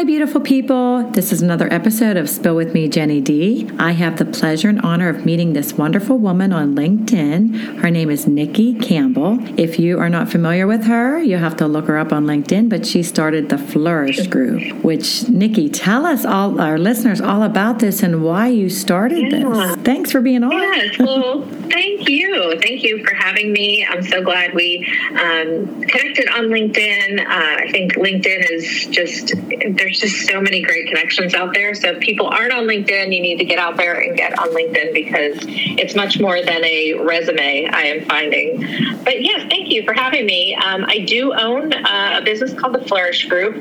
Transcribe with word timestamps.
Hi, 0.00 0.04
beautiful 0.04 0.40
people. 0.40 1.02
This 1.10 1.30
is 1.30 1.42
another 1.42 1.70
episode 1.70 2.16
of 2.16 2.30
Spill 2.30 2.56
With 2.56 2.72
Me, 2.72 2.88
Jenny 2.88 3.20
D. 3.20 3.70
I 3.78 3.92
have 3.92 4.16
the 4.16 4.24
pleasure 4.24 4.70
and 4.70 4.80
honor 4.80 5.10
of 5.10 5.26
meeting 5.26 5.52
this 5.52 5.74
wonderful 5.74 6.16
woman 6.16 6.54
on 6.54 6.74
LinkedIn. 6.74 7.80
Her 7.80 7.90
name 7.90 8.08
is 8.08 8.24
Niki 8.24 8.82
Campbell. 8.82 9.36
If 9.60 9.78
you 9.78 9.98
are 9.98 10.08
not 10.08 10.30
familiar 10.30 10.66
with 10.66 10.84
her, 10.84 11.18
you'll 11.18 11.40
have 11.40 11.56
to 11.58 11.66
look 11.66 11.86
her 11.86 11.98
up 11.98 12.14
on 12.14 12.24
LinkedIn, 12.24 12.70
but 12.70 12.86
she 12.86 13.02
started 13.02 13.50
the 13.50 13.58
Flourish 13.58 14.26
Group, 14.28 14.82
which, 14.82 15.04
Niki, 15.24 15.68
tell 15.70 16.06
us 16.06 16.24
all, 16.24 16.58
our 16.58 16.78
listeners, 16.78 17.20
all 17.20 17.42
about 17.42 17.80
this 17.80 18.02
and 18.02 18.24
why 18.24 18.48
you 18.48 18.70
started 18.70 19.30
yeah. 19.30 19.40
this. 19.40 19.76
Thanks 19.84 20.10
for 20.10 20.22
being 20.22 20.42
on. 20.42 20.52
Yes, 20.52 20.98
well, 20.98 21.42
thank 21.68 22.08
you. 22.08 22.58
Thank 22.58 22.82
you 22.84 23.04
for 23.04 23.14
having 23.14 23.52
me. 23.52 23.86
I'm 23.86 24.02
so 24.02 24.22
glad 24.22 24.54
we 24.54 24.86
um, 25.10 25.82
connected 25.82 26.26
on 26.30 26.46
LinkedIn. 26.46 27.20
Uh, 27.20 27.64
I 27.64 27.70
think 27.70 27.96
LinkedIn 27.96 28.50
is 28.50 28.86
just 28.86 29.34
there's 29.76 29.89
just 29.98 30.26
so 30.26 30.40
many 30.40 30.62
great 30.62 30.86
connections 30.86 31.34
out 31.34 31.54
there. 31.54 31.74
So 31.74 31.90
if 31.90 32.00
people 32.00 32.26
aren't 32.26 32.52
on 32.52 32.64
LinkedIn, 32.64 33.14
you 33.14 33.22
need 33.22 33.38
to 33.38 33.44
get 33.44 33.58
out 33.58 33.76
there 33.76 33.94
and 34.00 34.16
get 34.16 34.38
on 34.38 34.48
LinkedIn 34.48 34.92
because 34.92 35.38
it's 35.42 35.94
much 35.94 36.20
more 36.20 36.42
than 36.42 36.64
a 36.64 36.94
resume, 36.94 37.68
I 37.68 37.82
am 37.82 38.04
finding. 38.06 38.60
But 39.04 39.22
yes, 39.22 39.48
thank 39.48 39.70
you 39.70 39.84
for 39.84 39.92
having 39.92 40.26
me. 40.26 40.54
Um, 40.54 40.84
I 40.86 41.00
do 41.00 41.32
own 41.32 41.72
uh, 41.72 42.18
a 42.20 42.24
business 42.24 42.52
called 42.54 42.74
the 42.74 42.84
Flourish 42.86 43.26
Group, 43.26 43.56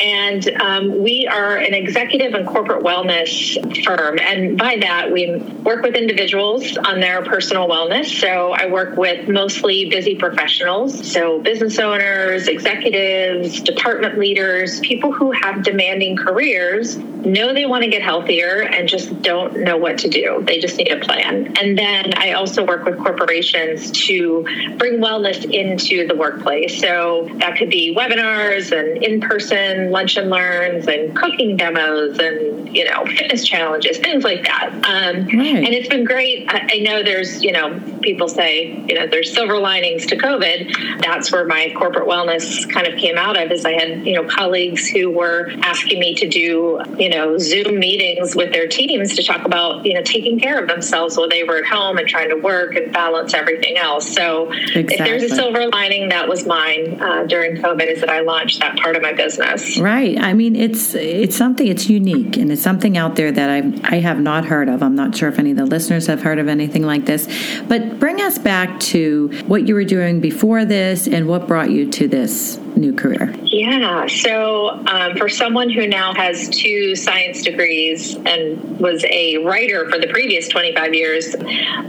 and 0.00 0.48
um, 0.60 1.02
we 1.02 1.26
are 1.26 1.56
an 1.56 1.74
executive 1.74 2.34
and 2.34 2.46
corporate 2.46 2.84
wellness 2.84 3.84
firm. 3.84 4.18
And 4.18 4.58
by 4.58 4.78
that, 4.80 5.12
we 5.12 5.38
work 5.62 5.82
with 5.82 5.94
individuals 5.94 6.76
on 6.76 7.00
their 7.00 7.22
personal 7.24 7.68
wellness. 7.68 8.20
So 8.20 8.52
I 8.52 8.66
work 8.66 8.96
with 8.96 9.28
mostly 9.28 9.88
busy 9.88 10.16
professionals, 10.16 11.10
so 11.10 11.40
business 11.40 11.78
owners, 11.78 12.48
executives, 12.48 13.60
department 13.60 14.18
leaders, 14.18 14.80
people 14.80 15.12
who 15.12 15.30
have 15.30 15.62
demanding 15.70 16.16
careers 16.16 16.96
know 17.24 17.54
they 17.54 17.66
want 17.66 17.84
to 17.84 17.90
get 17.90 18.02
healthier 18.02 18.62
and 18.62 18.88
just 18.88 19.22
don't 19.22 19.60
know 19.60 19.76
what 19.76 19.98
to 19.98 20.08
do. 20.08 20.42
They 20.46 20.60
just 20.60 20.76
need 20.76 20.90
a 20.90 21.00
plan. 21.00 21.56
And 21.58 21.76
then 21.76 22.12
I 22.16 22.32
also 22.32 22.64
work 22.64 22.84
with 22.84 22.98
corporations 22.98 23.90
to 24.06 24.42
bring 24.78 25.00
wellness 25.00 25.44
into 25.44 26.06
the 26.06 26.14
workplace. 26.14 26.80
So 26.80 27.28
that 27.38 27.56
could 27.56 27.70
be 27.70 27.94
webinars 27.94 28.72
and 28.72 29.02
in-person 29.02 29.90
lunch 29.90 30.16
and 30.16 30.30
learns 30.30 30.86
and 30.88 31.14
cooking 31.16 31.56
demos 31.56 32.18
and 32.18 32.74
you 32.74 32.84
know 32.84 33.04
fitness 33.06 33.44
challenges, 33.44 33.98
things 33.98 34.24
like 34.24 34.44
that. 34.44 34.70
Um, 34.72 35.26
right. 35.26 35.56
And 35.56 35.68
it's 35.68 35.88
been 35.88 36.04
great. 36.04 36.46
I, 36.48 36.68
I 36.72 36.78
know 36.78 37.02
there's 37.02 37.42
you 37.42 37.52
know 37.52 37.80
people 38.02 38.28
say 38.28 38.84
you 38.88 38.94
know 38.94 39.06
there's 39.06 39.32
silver 39.32 39.58
linings 39.58 40.06
to 40.06 40.16
COVID. 40.16 41.00
That's 41.02 41.30
where 41.32 41.46
my 41.46 41.72
corporate 41.76 42.08
wellness 42.08 42.68
kind 42.70 42.86
of 42.86 42.98
came 42.98 43.18
out 43.18 43.40
of. 43.40 43.50
Is 43.50 43.64
I 43.64 43.72
had 43.72 44.06
you 44.06 44.14
know 44.14 44.28
colleagues 44.28 44.88
who 44.88 45.10
were 45.10 45.50
asking 45.62 46.00
me 46.00 46.14
to 46.16 46.28
do, 46.28 46.80
you 46.98 47.09
know, 47.10 47.38
Zoom 47.38 47.78
meetings 47.78 48.34
with 48.34 48.52
their 48.52 48.66
teams 48.66 49.14
to 49.16 49.22
talk 49.22 49.44
about, 49.44 49.84
you 49.84 49.94
know, 49.94 50.02
taking 50.02 50.38
care 50.38 50.60
of 50.60 50.68
themselves 50.68 51.16
while 51.16 51.28
they 51.28 51.44
were 51.44 51.58
at 51.58 51.66
home 51.66 51.98
and 51.98 52.08
trying 52.08 52.28
to 52.30 52.36
work 52.36 52.74
and 52.76 52.92
balance 52.92 53.34
everything 53.34 53.76
else. 53.76 54.12
So 54.12 54.50
exactly. 54.52 54.94
if 54.94 54.98
there's 54.98 55.22
a 55.24 55.34
silver 55.34 55.68
lining, 55.68 56.08
that 56.10 56.28
was 56.28 56.46
mine 56.46 57.00
uh, 57.00 57.24
during 57.24 57.56
COVID 57.56 57.86
is 57.86 58.00
that 58.00 58.10
I 58.10 58.20
launched 58.20 58.60
that 58.60 58.78
part 58.78 58.96
of 58.96 59.02
my 59.02 59.12
business. 59.12 59.78
Right. 59.78 60.18
I 60.18 60.32
mean, 60.32 60.56
it's 60.56 60.94
it's 60.94 61.36
something 61.36 61.66
it's 61.66 61.88
unique 61.88 62.36
and 62.36 62.50
it's 62.52 62.62
something 62.62 62.96
out 62.96 63.16
there 63.16 63.32
that 63.32 63.50
I 63.50 63.96
I 63.96 64.00
have 64.00 64.20
not 64.20 64.44
heard 64.44 64.68
of. 64.68 64.82
I'm 64.82 64.94
not 64.94 65.16
sure 65.16 65.28
if 65.28 65.38
any 65.38 65.52
of 65.52 65.56
the 65.56 65.66
listeners 65.66 66.06
have 66.06 66.22
heard 66.22 66.38
of 66.38 66.48
anything 66.48 66.82
like 66.82 67.06
this. 67.06 67.28
But 67.68 67.98
bring 67.98 68.20
us 68.20 68.38
back 68.38 68.80
to 68.80 69.28
what 69.46 69.66
you 69.66 69.74
were 69.74 69.84
doing 69.84 70.20
before 70.20 70.64
this 70.64 71.06
and 71.06 71.28
what 71.28 71.46
brought 71.46 71.70
you 71.70 71.90
to 71.90 72.08
this 72.08 72.58
new 72.76 72.94
career? 72.94 73.34
Yeah. 73.44 74.06
So, 74.06 74.70
um, 74.86 75.16
for 75.16 75.28
someone 75.28 75.70
who 75.70 75.86
now 75.86 76.14
has 76.14 76.48
two 76.48 76.94
science 76.94 77.42
degrees 77.42 78.16
and 78.16 78.78
was 78.78 79.04
a 79.08 79.38
writer 79.38 79.88
for 79.90 79.98
the 79.98 80.06
previous 80.08 80.48
25 80.48 80.94
years, 80.94 81.36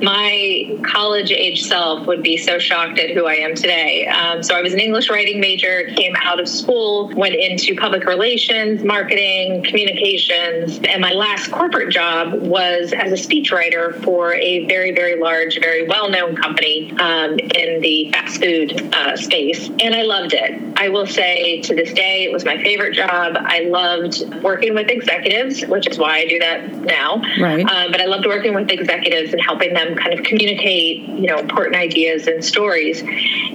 my 0.02 0.78
college 0.84 1.32
age 1.32 1.64
self 1.64 2.08
would 2.08 2.24
be 2.24 2.38
so 2.38 2.60
shocked 2.60 3.00
at 3.00 3.12
who 3.12 3.26
I 3.26 3.36
am 3.36 3.56
today. 3.56 4.08
Um, 4.08 4.44
so, 4.44 4.56
I 4.56 4.62
was 4.62 4.74
an 4.74 4.80
English 4.80 5.10
writing 5.10 5.40
major, 5.40 5.86
came 5.96 6.16
out 6.24 6.40
of 6.40 6.48
school, 6.48 7.10
went 7.10 7.36
into 7.36 7.76
public 7.76 8.06
relations, 8.06 8.84
marketing, 8.84 9.64
communications, 9.64 10.80
and 10.88 11.02
my 11.02 11.14
last 11.14 11.52
corporate 11.52 11.92
job 11.94 12.34
was 12.34 12.94
as 12.94 13.12
a 13.12 13.16
speechwriter 13.16 14.04
for 14.04 14.34
a 14.34 14.66
very, 14.66 14.92
very 14.92 15.20
large, 15.20 15.60
very 15.60 15.88
well 15.88 16.10
known 16.10 16.36
company 16.36 16.92
um, 17.00 17.38
in 17.40 17.82
the 17.82 18.10
fast 18.12 18.42
food 18.42 18.94
uh, 18.94 19.16
space. 19.16 19.70
And 19.80 19.96
I 19.96 20.04
loved 20.04 20.34
it. 20.34 20.62
I 20.82 20.90
will 20.90 21.06
say 21.06 21.62
to 21.62 21.76
this 21.76 21.94
day, 21.94 22.24
it 22.24 22.34
was 22.34 22.44
my 22.44 22.58
favorite 22.64 22.96
job. 22.96 23.38
I 23.38 23.60
loved 23.60 24.42
working 24.42 24.74
with 24.74 24.90
executives, 24.90 25.62
which 25.68 25.86
is 25.86 26.00
why 26.00 26.18
I 26.18 26.26
do 26.26 26.40
that 26.40 26.74
now. 26.74 27.22
Right. 27.40 27.64
Um, 27.64 27.92
but 27.92 28.02
I 28.02 28.06
loved 28.06 28.26
working 28.26 28.56
with 28.56 28.72
executives 28.72 29.32
and 29.32 29.40
helping 29.40 29.76
them 29.76 29.96
kind 29.96 30.18
of 30.18 30.26
communicate, 30.26 31.08
you 31.08 31.28
know, 31.28 31.38
important 31.38 31.76
ideas 31.76 32.26
and 32.26 32.44
stories. 32.44 33.04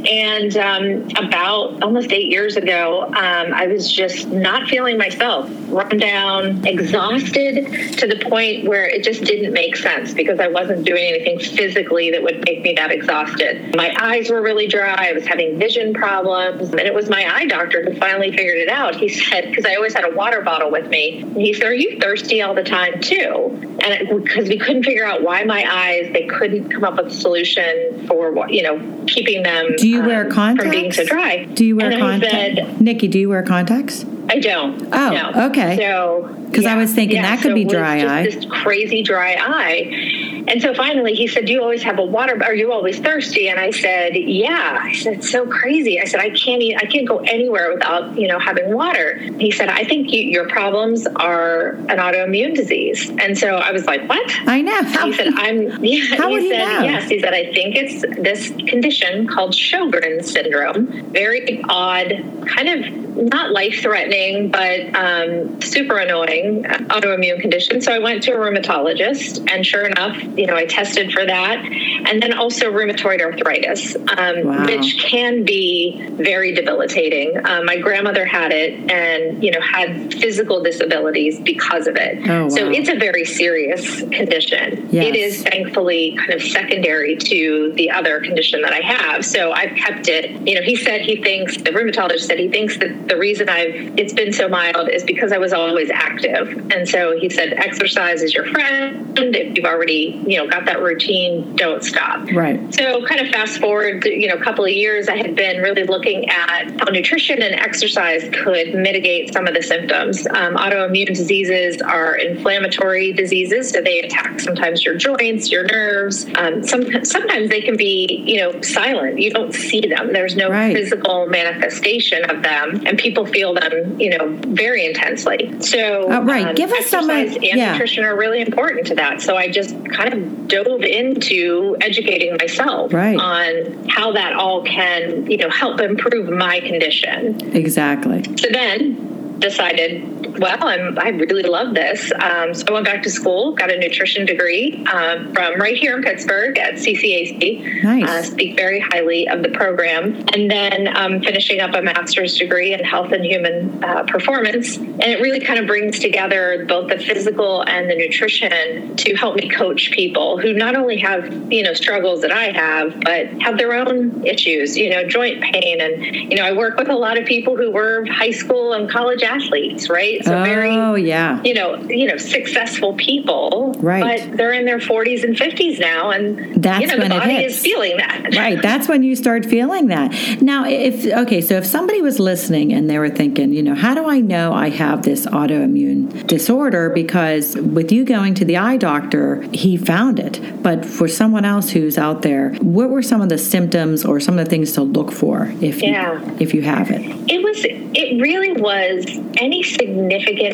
And 0.09 0.57
um, 0.57 1.09
about 1.17 1.83
almost 1.83 2.13
eight 2.13 2.31
years 2.31 2.57
ago, 2.57 3.07
um, 3.07 3.53
I 3.53 3.67
was 3.67 3.91
just 3.91 4.29
not 4.29 4.69
feeling 4.69 4.97
myself, 4.97 5.51
run 5.67 5.99
down, 5.99 6.65
exhausted 6.65 7.99
to 7.99 8.07
the 8.07 8.25
point 8.31 8.69
where 8.69 8.87
it 8.89 9.03
just 9.03 9.25
didn't 9.25 9.53
make 9.53 9.75
sense 9.75 10.15
because 10.15 10.39
I 10.39 10.47
wasn't 10.47 10.85
doing 10.85 11.03
anything 11.03 11.41
physically 11.41 12.13
that 12.13 12.23
would 12.23 12.45
make 12.45 12.63
me 12.63 12.75
that 12.75 12.93
exhausted. 12.93 13.75
My 13.75 13.93
eyes 13.99 14.31
were 14.31 14.41
really 14.41 14.69
dry. 14.69 15.09
I 15.09 15.13
was 15.13 15.27
having 15.27 15.59
vision 15.59 15.93
problems, 15.93 16.71
and 16.71 16.81
it 16.81 16.95
was 16.95 17.09
my 17.09 17.16
my 17.17 17.35
eye 17.35 17.47
doctor 17.47 17.83
who 17.83 17.95
finally 17.99 18.31
figured 18.31 18.59
it 18.59 18.69
out. 18.69 18.95
He 18.95 19.09
said, 19.09 19.49
because 19.49 19.65
I 19.65 19.77
always 19.77 19.95
had 19.95 20.05
a 20.05 20.15
water 20.15 20.43
bottle 20.43 20.71
with 20.71 20.87
me, 20.89 21.25
he 21.35 21.55
said, 21.55 21.69
Are 21.69 21.75
you 21.75 21.99
thirsty 21.99 22.43
all 22.43 22.55
the 22.55 22.63
time 22.63 23.01
too? 23.01 23.76
And 23.93 24.25
because 24.25 24.49
we 24.49 24.59
couldn't 24.59 24.83
figure 24.83 25.05
out 25.05 25.23
why 25.23 25.45
my 25.45 25.65
eyes, 25.69 26.13
they 26.13 26.27
couldn't 26.27 26.71
come 26.71 26.85
up 26.85 26.97
with 26.97 27.07
a 27.07 27.11
solution 27.11 28.07
for, 28.07 28.49
you 28.49 28.63
know, 28.63 29.05
keeping 29.07 29.43
them 29.43 29.75
do 29.77 29.89
you 29.89 30.01
um, 30.01 30.07
wear 30.07 30.31
contacts? 30.31 30.63
from 30.63 30.71
being 30.71 30.93
so 30.93 31.05
dry. 31.05 31.45
Do 31.45 31.65
you 31.65 31.77
wear 31.77 31.99
contacts? 31.99 32.61
Niki, 32.81 33.11
do 33.11 33.19
you 33.19 33.29
wear 33.29 33.43
contacts? 33.43 34.05
I 34.29 34.41
don't. 34.41 34.83
Oh, 34.93 35.11
no. 35.11 35.47
okay. 35.51 35.77
So, 35.77 36.35
because 36.47 36.65
yeah, 36.65 36.75
I 36.75 36.77
was 36.77 36.93
thinking 36.93 37.19
yeah, 37.19 37.23
that 37.23 37.43
could 37.43 37.51
so 37.51 37.55
be 37.55 37.65
dry 37.65 38.05
eye. 38.05 38.25
This 38.25 38.45
crazy 38.47 39.03
dry 39.03 39.37
eye. 39.39 40.45
And 40.49 40.63
so 40.63 40.75
finally 40.75 41.15
he 41.15 41.27
said, 41.27 41.47
Do 41.47 41.53
you 41.53 41.63
always 41.63 41.83
have 41.83 41.99
a 41.99 42.05
water 42.05 42.41
are 42.43 42.55
you 42.55 42.73
always 42.73 42.99
thirsty? 42.99 43.49
And 43.49 43.59
I 43.59 43.71
said, 43.71 44.15
Yeah. 44.15 44.79
I 44.81 44.93
said, 44.93 45.25
So 45.25 45.47
crazy. 45.47 46.01
I 46.01 46.05
said, 46.05 46.21
I 46.21 46.31
can't 46.31 46.63
eat, 46.63 46.77
I 46.77 46.87
can't 46.87 47.07
go 47.07 47.19
anywhere 47.19 47.73
without, 47.73 48.19
you 48.19 48.29
know, 48.29 48.39
having 48.39 48.73
water. 48.73 49.17
He 49.39 49.51
said, 49.51 49.69
I 49.69 49.85
think 49.85 50.13
you, 50.13 50.23
your 50.23 50.49
problems 50.49 51.07
are 51.07 51.71
an 51.71 51.99
autoimmune 51.99 52.55
disease. 52.55 53.11
And 53.19 53.37
so 53.37 53.57
I 53.57 53.73
was 53.77 53.87
like, 53.87 54.09
What? 54.09 54.49
I 54.49 54.61
know. 54.63 54.83
He 54.83 55.13
said, 55.13 55.29
I'm 55.37 55.63
yeah. 55.85 56.17
How 56.17 56.29
he 56.29 56.35
would 56.35 56.43
said, 56.43 56.69
he 56.69 56.75
know? 56.75 56.83
Yes. 56.83 57.09
He 57.09 57.21
said, 57.21 57.35
I 57.35 57.53
think 57.53 57.77
it's 57.77 58.03
this 58.21 58.49
condition 58.69 59.27
called 59.27 59.53
Sjogren's 59.53 60.31
syndrome. 60.31 61.11
Very 61.13 61.63
odd, 61.69 62.09
kind 62.47 62.69
of 62.69 63.06
not 63.17 63.53
life 63.53 63.81
threatening, 63.81 64.51
but 64.51 64.95
um, 64.95 65.61
super 65.61 65.97
annoying 65.99 66.65
autoimmune 66.65 67.41
condition. 67.41 67.81
So 67.81 67.93
I 67.93 67.99
went 67.99 68.23
to 68.25 68.33
a 68.33 68.37
rheumatologist, 68.37 69.51
and 69.51 69.65
sure 69.65 69.87
enough, 69.87 70.17
you 70.37 70.47
know, 70.47 70.55
I 70.55 70.67
tested 70.67 71.13
for 71.13 71.25
that, 71.25 71.65
and 71.65 72.23
then 72.23 72.35
also 72.35 72.71
rheumatoid 72.71 73.21
arthritis, 73.21 73.97
um, 73.97 74.45
wow. 74.45 74.67
which 74.67 74.99
can 75.03 75.45
be 75.45 76.07
very 76.11 76.53
debilitating. 76.53 77.37
Um, 77.45 77.65
my 77.65 77.79
grandmother 77.79 78.25
had 78.25 78.53
it, 78.53 78.91
and 78.91 79.43
you 79.43 79.51
know, 79.51 79.61
had 79.61 80.13
physical 80.15 80.63
disabilities 80.63 81.41
because 81.41 81.87
of 81.87 81.97
it. 81.97 82.29
Oh, 82.29 82.45
wow. 82.45 82.49
So 82.49 82.69
it's 82.71 82.89
a 82.89 82.97
very 82.97 83.25
serious 83.25 84.01
condition. 84.03 84.89
Yes. 84.91 85.07
It 85.07 85.17
is 85.17 85.43
thankfully 85.43 86.17
kind 86.17 86.33
of 86.33 86.43
secondary 86.43 87.17
to 87.17 87.73
the 87.75 87.91
other 87.91 88.21
condition 88.21 88.63
that 88.63 88.73
I 88.73 88.81
have. 88.81 89.25
So 89.25 89.53
I've 89.53 89.77
kept 89.77 90.09
it. 90.09 90.31
You 90.47 90.57
know, 90.57 90.63
he 90.63 90.77
said 90.77 91.01
he 91.01 91.23
thinks 91.23 91.57
the 91.57 91.71
rheumatologist 91.71 92.21
said 92.21 92.39
he 92.39 92.49
thinks 92.49 92.79
that 92.79 93.06
the 93.07 93.17
reason 93.17 93.49
I've 93.49 93.99
it's 93.99 94.13
been 94.13 94.33
so 94.33 94.49
mild 94.49 94.89
is 94.89 95.05
because 95.05 95.33
I 95.33 95.39
was 95.39 95.53
always 95.53 95.91
active. 95.91 96.71
And 96.73 96.89
so 96.89 97.19
he 97.19 97.29
said 97.31 97.53
exercise 97.55 98.23
is 98.23 98.35
your 98.35 98.47
friend. 98.47 99.19
If 99.19 99.57
you've 99.57 99.67
already, 99.67 100.23
you 100.27 100.39
know, 100.39 100.49
got 100.49 100.67
that 100.67 100.81
routine, 100.81 101.57
don't 101.57 101.83
stop. 101.83 102.31
Right. 102.33 102.75
So 102.75 103.05
kind 103.07 103.21
of 103.21 103.29
fast 103.29 103.59
forward, 103.59 104.05
you 104.05 104.29
know, 104.29 104.35
a 104.35 104.43
couple 104.43 104.65
of 104.65 104.71
years, 104.71 105.09
I 105.09 105.17
had 105.17 105.35
been 105.35 105.63
really 105.63 105.85
looking 105.85 106.29
at 106.29 106.81
how 106.81 106.91
nutrition 106.91 107.43
and 107.43 107.55
exercise 107.55 108.29
could 108.33 108.75
mitigate 108.75 109.33
some 109.33 109.47
of 109.47 109.55
the 109.55 109.63
symptoms. 109.63 110.27
Um, 110.27 110.57
autoimmune 110.57 111.07
diseases 111.07 111.81
are 111.81 112.17
inflammatory 112.17 113.13
diseases, 113.13 113.71
so 113.71 113.81
they 113.81 114.01
attack 114.01 114.41
sometimes 114.41 114.85
your 114.85 114.97
joints, 114.97 115.51
your 115.51 115.65
nerves. 115.65 116.27
Um, 116.37 116.63
some, 116.63 117.05
sometimes 117.05 117.49
they 117.49 117.63
can 117.63 117.77
be, 117.77 118.23
you 118.27 118.41
know, 118.41 118.61
silent. 118.63 119.19
You 119.19 119.31
don't 119.31 119.55
see 119.55 119.81
them. 119.81 120.13
There's 120.13 120.37
no 120.37 120.51
right. 120.51 120.75
physical 120.75 121.27
manifestation 121.27 122.29
of 122.31 122.43
them, 122.43 122.83
and 122.87 122.96
people 122.97 123.27
feel 123.27 123.55
them, 123.55 124.01
you 124.01 124.17
know, 124.17 124.37
very 124.49 124.85
intensely. 124.85 125.61
So, 125.61 126.11
uh, 126.11 126.21
right, 126.23 126.49
um, 126.49 126.55
give 126.55 126.73
us 126.73 126.87
some. 126.87 127.09
and 127.11 127.43
yeah. 127.43 127.73
nutrition 127.73 128.05
are 128.05 128.17
really 128.17 128.41
important 128.41 128.87
to 128.89 128.95
that. 128.97 129.23
So 129.23 129.37
I 129.37 129.49
just 129.49 129.75
kind 129.91 130.13
of 130.13 130.49
dove 130.49 130.83
into 130.83 131.77
educating 131.81 132.37
myself 132.37 132.93
right. 132.93 133.19
on 133.19 133.89
how 133.89 134.13
that 134.13 134.35
all 134.35 134.63
can, 134.65 135.31
you 135.31 135.39
know, 135.39 135.51
help 135.51 135.81
improve 135.81 136.29
my 136.31 136.61
condition. 136.61 137.55
Exactly. 137.55 138.23
So 138.37 138.49
then 138.51 139.39
decided, 139.39 140.26
well, 140.39 140.59
I'm, 140.61 140.99
I 140.99 141.11
really 141.11 141.43
love 141.43 141.75
this. 141.75 142.13
Um, 142.21 142.55
so 142.55 142.65
I 142.69 142.73
went 142.73 142.87
back 142.87 143.03
to 143.05 143.11
school, 143.11 143.53
got 143.53 143.71
a 143.71 143.79
nutrition 143.79 144.27
degree 144.27 144.85
um, 144.93 145.33
from 145.33 145.61
right 145.61 145.77
here 145.77 145.97
in 145.97 146.03
Pittsburgh 146.03 146.59
at 146.59 146.75
CCAC. 146.75 147.83
Nice. 147.83 148.09
Uh, 148.09 148.23
speak 148.23 148.57
very 148.57 148.81
highly 148.81 149.29
of 149.29 149.43
the 149.43 149.49
program. 149.51 150.25
And 150.33 150.51
then 150.51 150.95
um, 150.97 151.21
finishing 151.21 151.61
up 151.61 151.75
a 151.75 151.83
master's 151.83 152.37
degree 152.37 152.73
in 152.73 152.81
health 152.85 153.13
and 153.13 153.25
human 153.25 153.83
uh, 153.83 154.05
performance. 154.05 154.77
And 154.77 155.03
it 155.03 155.21
really 155.21 155.41
kind 155.41 155.59
of 155.59 155.67
brings 155.67 155.99
together 155.99 156.65
both 156.69 156.91
the 156.91 156.99
physical 156.99 157.63
and 157.63 157.91
the 157.91 157.97
nutrition 157.97 158.97
to 158.97 159.15
help 159.15 159.37
me 159.37 159.49
coach 159.49 159.91
people 159.91 160.39
who 160.39 160.53
not 160.53 160.77
only 160.77 160.99
have, 160.99 161.53
you 161.53 161.63
know, 161.63 161.75
struggles 161.75 162.23
that 162.23 162.33
I 162.33 162.53
have, 162.53 163.01
but 163.01 163.29
have 163.43 163.59
their 163.59 163.73
own 163.73 164.27
issues, 164.27 164.77
you 164.77 164.91
know, 164.91 165.07
joint 165.07 165.43
pain. 165.43 165.81
And, 165.81 166.05
you 166.05 166.37
know, 166.37 166.45
I 166.45 166.53
work 166.53 166.77
with 166.77 166.89
a 166.89 166.97
lot 166.97 167.19
of 167.19 167.27
people 167.27 167.57
who 167.57 167.71
were 167.71 168.05
high 168.07 168.31
school 168.31 168.73
and 168.73 168.91
college 168.91 169.23
athletes, 169.23 169.89
right? 169.89 170.26
So 170.27 170.37
oh, 170.37 170.43
very, 170.43 171.05
yeah. 171.05 171.41
you 171.45 171.55
know, 171.55 171.77
you 171.83 172.09
know, 172.09 172.17
successful 172.17 172.95
people, 172.95 173.73
right? 173.79 174.29
But 174.29 174.37
they're 174.37 174.53
in 174.53 174.65
their 174.65 174.79
40s 174.79 175.23
and 175.23 175.37
50s 175.37 175.79
now, 175.79 176.11
and 176.11 176.63
that's 176.63 176.81
you 176.81 176.89
know, 176.89 176.99
when 176.99 177.11
the 177.11 177.17
body 177.17 177.45
is 177.45 177.61
feeling 177.61 177.97
that. 177.99 178.25
Right. 178.37 178.61
That's 178.61 178.89
when 178.89 179.03
you 179.03 179.17
start 179.17 179.47
feeling 179.47 179.87
that. 179.87 180.43
Now, 180.43 180.67
if 180.67 181.07
okay, 181.07 181.41
so 181.41 181.55
if 181.55 181.65
somebody 181.65 182.03
was 182.03 182.19
listening 182.19 182.73
and 182.73 182.91
they 182.91 182.99
were 182.99 183.09
thinking, 183.09 183.53
you 183.53 183.63
know, 183.63 183.75
how 183.75 183.95
do 183.95 184.09
I 184.09 184.21
know 184.21 184.53
I 184.53 184.69
have 184.69 185.03
this 185.03 185.27
autoimmune 185.27 186.27
disorder? 186.27 186.91
Because 186.91 187.57
with 187.57 187.93
you 187.93 188.05
going 188.05 188.35
to 188.35 188.45
the 188.45 188.57
eye 188.57 188.77
doctor, 188.77 189.43
he 189.53 189.77
found 189.77 190.19
it. 190.19 190.63
But 190.63 190.85
for 190.85 191.09
someone 191.09 191.45
else 191.45 191.71
who's 191.71 191.97
out 191.97 192.23
there, 192.23 192.51
what 192.55 192.91
were 192.91 193.03
some 193.03 193.21
of 193.21 193.29
the 193.29 193.39
symptoms 193.39 194.05
or 194.05 194.21
some 194.21 194.39
of 194.39 194.45
the 194.45 194.51
things 194.51 194.73
to 194.73 194.83
look 194.83 195.13
for 195.13 195.53
if 195.61 195.83
yeah. 195.83 196.21
you 196.21 196.37
if 196.41 196.53
you 196.53 196.63
have 196.63 196.91
it? 196.91 197.03
It 197.31 197.43
was. 197.43 197.65
It 197.99 198.21
really 198.21 198.53
was 198.53 199.07
any 199.39 199.63
significant 199.63 200.06